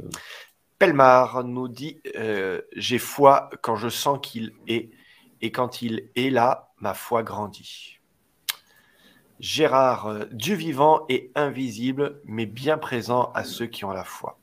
Pelmar 0.78 1.42
nous 1.42 1.66
dit 1.66 2.00
euh, 2.14 2.60
J'ai 2.76 2.98
foi 2.98 3.50
quand 3.62 3.74
je 3.74 3.88
sens 3.88 4.20
qu'il 4.22 4.52
est, 4.68 4.90
et 5.40 5.50
quand 5.50 5.82
il 5.82 6.08
est 6.14 6.30
là, 6.30 6.70
ma 6.78 6.94
foi 6.94 7.24
grandit. 7.24 7.98
Gérard, 9.40 10.06
euh, 10.06 10.24
Dieu 10.30 10.54
vivant 10.54 11.04
et 11.08 11.32
invisible, 11.34 12.20
mais 12.26 12.46
bien 12.46 12.78
présent 12.78 13.32
à 13.34 13.42
ceux 13.42 13.66
qui 13.66 13.84
ont 13.84 13.90
la 13.90 14.04
foi. 14.04 14.38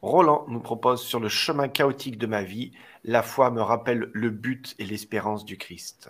Roland 0.00 0.46
nous 0.48 0.60
propose 0.60 1.02
sur 1.02 1.20
le 1.20 1.28
chemin 1.28 1.68
chaotique 1.68 2.16
de 2.16 2.26
ma 2.26 2.44
vie, 2.44 2.72
la 3.04 3.22
foi 3.22 3.50
me 3.50 3.60
rappelle 3.60 4.08
le 4.14 4.30
but 4.30 4.74
et 4.78 4.86
l'espérance 4.86 5.44
du 5.44 5.58
Christ. 5.58 6.08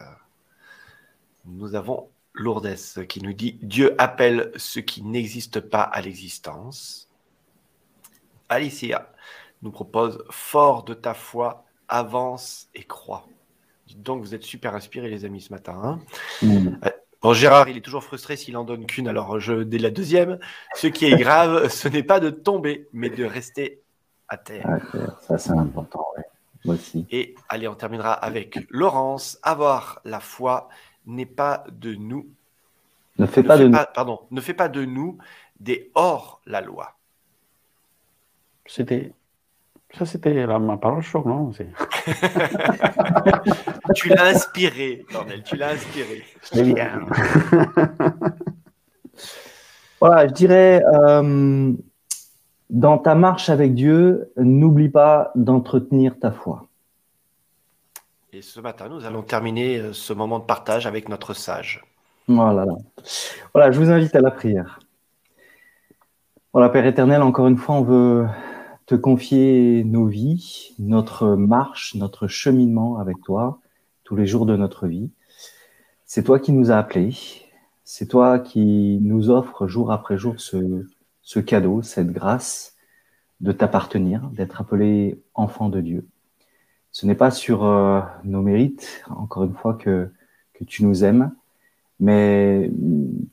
Nous 1.45 1.75
avons 1.75 2.09
Lourdes 2.35 2.77
qui 3.09 3.23
nous 3.23 3.33
dit 3.33 3.59
Dieu 3.63 3.95
appelle 3.99 4.53
ce 4.57 4.81
qui 4.81 5.03
n'existe 5.03 5.61
pas 5.61 5.83
à 5.83 6.01
l'existence. 6.01 7.09
Alicia 8.49 9.13
nous 9.63 9.71
propose 9.71 10.25
Fort 10.31 10.85
de 10.85 10.95
ta 10.95 11.15
foi, 11.15 11.65
avance 11.89 12.69
et 12.75 12.85
crois. 12.85 13.27
Donc 13.97 14.23
vous 14.23 14.35
êtes 14.35 14.43
super 14.43 14.75
inspirés 14.75 15.11
les 15.11 15.25
amis 15.25 15.43
ce 15.43 15.53
matin. 15.53 15.79
Hein. 15.83 16.01
Mm. 16.41 16.79
Euh, 16.85 16.91
bon, 17.21 17.33
Gérard, 17.35 17.69
il 17.69 17.77
est 17.77 17.83
toujours 17.83 18.05
frustré 18.05 18.37
s'il 18.37 18.57
en 18.57 18.65
donne 18.65 18.87
qu'une, 18.87 19.09
alors 19.09 19.39
je 19.39 19.63
dès 19.63 19.79
la 19.79 19.91
deuxième. 19.91 20.39
Ce 20.75 20.87
qui 20.87 21.07
est 21.07 21.17
grave, 21.17 21.69
ce 21.71 21.89
n'est 21.89 22.03
pas 22.03 22.21
de 22.21 22.31
tomber, 22.31 22.89
mais 22.93 23.11
de 23.11 23.25
rester 23.25 23.83
à 24.29 24.39
terre. 24.39 24.67
Ça, 25.21 25.37
c'est 25.37 25.51
important, 25.51 26.07
Moi 26.65 26.77
aussi. 26.77 27.07
Et 27.11 27.35
allez, 27.51 27.69
on 27.69 27.75
terminera 27.75 28.15
avec 28.15 28.59
Laurence. 28.71 29.39
Avoir 29.43 30.01
la 30.05 30.21
foi 30.21 30.71
n'est 31.07 31.27
pas 31.27 31.65
de 31.71 31.95
nous. 31.95 32.27
Ne 33.19 33.27
fait 33.27 33.43
pas 33.43 33.59
de 33.59 33.69
nous. 33.69 33.79
Pardon, 33.95 34.21
ne 34.31 34.41
fait 34.41 34.55
pas 34.55 34.69
de 34.69 34.85
nous 34.85 35.19
des 35.61 35.91
hors 35.95 36.41
la 36.47 36.61
loi. 36.61 36.95
C'était. 38.67 39.13
Ça, 39.97 40.07
c'était 40.07 40.47
ma 40.47 40.77
parole 40.79 41.03
choc, 41.03 41.27
non 41.27 41.51
Tu 43.95 44.09
l'as 44.09 44.29
inspiré, 44.29 45.05
Cornel, 45.13 45.43
tu 45.43 45.57
l'as 45.57 45.73
inspiré. 45.73 46.25
C'est 46.41 46.65
bien. 46.65 47.05
voilà, 50.01 50.27
je 50.29 50.33
dirais. 50.33 50.83
Euh, 50.95 51.75
dans 52.71 52.97
ta 52.97 53.15
marche 53.15 53.51
avec 53.51 53.75
Dieu, 53.75 54.33
n'oublie 54.39 54.89
pas 54.89 55.31
d'entretenir 55.35 56.19
ta 56.19 56.33
foi. 56.33 56.67
Et 58.35 58.41
ce 58.41 58.61
matin, 58.61 58.89
nous 58.89 59.05
allons 59.05 59.21
terminer 59.21 59.79
euh, 59.79 59.93
ce 59.93 60.15
moment 60.15 60.39
de 60.39 60.45
partage 60.45 60.87
avec 60.87 61.11
notre 61.11 61.35
sage. 61.35 61.85
Voilà. 62.29 62.65
Voilà, 63.53 63.71
je 63.71 63.79
vous 63.79 63.91
invite 63.91 64.15
à 64.17 64.23
la 64.23 64.31
prière. 64.31 64.81
Voilà, 66.55 66.71
Père 66.71 66.87
éternel, 66.87 67.21
encore 67.21 67.47
une 67.47 67.59
fois, 67.59 67.75
on 67.75 67.83
veut 67.83 68.27
te 68.87 68.95
confier 68.95 69.85
nos 69.85 70.07
vies, 70.07 70.75
notre 70.79 71.37
marche, 71.37 71.95
notre 71.95 72.27
cheminement 72.27 72.97
avec 72.97 73.21
toi, 73.23 73.61
tous 74.03 74.17
les 74.17 74.27
jours 74.27 74.47
de 74.47 74.57
notre 74.57 74.87
vie. 74.87 75.11
C'est 76.07 76.23
toi 76.23 76.39
qui 76.39 76.53
nous 76.53 76.71
as 76.71 76.79
appelés, 76.79 77.15
c'est 77.85 78.09
toi 78.09 78.39
qui 78.39 78.99
nous 79.03 79.29
offres 79.29 79.67
jour 79.67 79.93
après 79.93 80.17
jour 80.17 80.37
ce 80.39 81.39
cadeau, 81.41 81.83
cette 81.83 82.11
grâce 82.11 82.79
de 83.43 83.53
t'appartenir, 83.53 84.23
d'être 84.31 84.63
appelé 84.63 85.21
enfant 85.35 85.69
de 85.69 85.83
Dieu. 85.83 86.07
Ce 86.93 87.07
n'est 87.07 87.15
pas 87.15 87.31
sur 87.31 87.65
euh, 87.65 88.01
nos 88.25 88.43
mérites, 88.43 89.03
encore 89.09 89.45
une 89.45 89.55
fois, 89.55 89.75
que, 89.75 90.11
que 90.53 90.65
tu 90.65 90.85
nous 90.85 91.05
aimes, 91.05 91.33
mais 91.99 92.71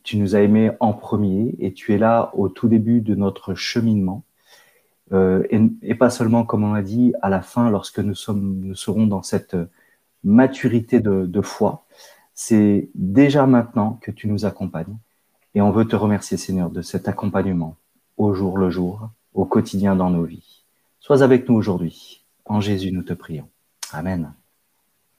tu 0.04 0.18
nous 0.18 0.36
as 0.36 0.42
aimés 0.42 0.72
en 0.80 0.94
premier 0.94 1.56
et 1.60 1.74
tu 1.74 1.94
es 1.94 1.98
là 1.98 2.32
au 2.34 2.48
tout 2.48 2.70
début 2.70 3.02
de 3.02 3.16
notre 3.16 3.56
cheminement. 3.56 4.24
Euh, 5.12 5.44
et, 5.50 5.60
et, 5.82 5.96
pas 5.96 6.10
seulement, 6.10 6.46
comme 6.46 6.64
on 6.64 6.74
l'a 6.74 6.84
dit, 6.84 7.14
à 7.22 7.30
la 7.30 7.42
fin, 7.42 7.70
lorsque 7.70 8.00
nous, 8.00 8.16
sommes, 8.16 8.60
nous 8.62 8.76
serons 8.76 9.08
dans 9.08 9.24
cette 9.24 9.58
maturité 10.24 11.00
de, 11.00 11.26
de 11.26 11.42
foi. 11.42 11.86
C'est 12.36 12.90
déjà 12.96 13.46
maintenant 13.46 14.00
que 14.02 14.12
tu 14.12 14.28
nous 14.28 14.46
accompagnes. 14.46 14.98
Et 15.56 15.62
on 15.62 15.72
veut 15.72 15.86
te 15.86 15.96
remercier, 15.96 16.38
Seigneur, 16.38 16.70
de 16.70 16.82
cet 16.82 17.08
accompagnement 17.08 17.76
au 18.18 18.34
jour 18.34 18.58
le 18.58 18.70
jour, 18.70 19.10
au 19.34 19.46
quotidien 19.46 19.96
dans 19.96 20.10
nos 20.10 20.24
vies. 20.24 20.64
Sois 21.00 21.24
avec 21.24 21.50
nous 21.50 21.56
aujourd'hui. 21.56 22.19
En 22.50 22.60
Jésus, 22.60 22.92
nous 22.92 23.04
te 23.04 23.14
prions. 23.14 23.50
Amen. 23.94 24.34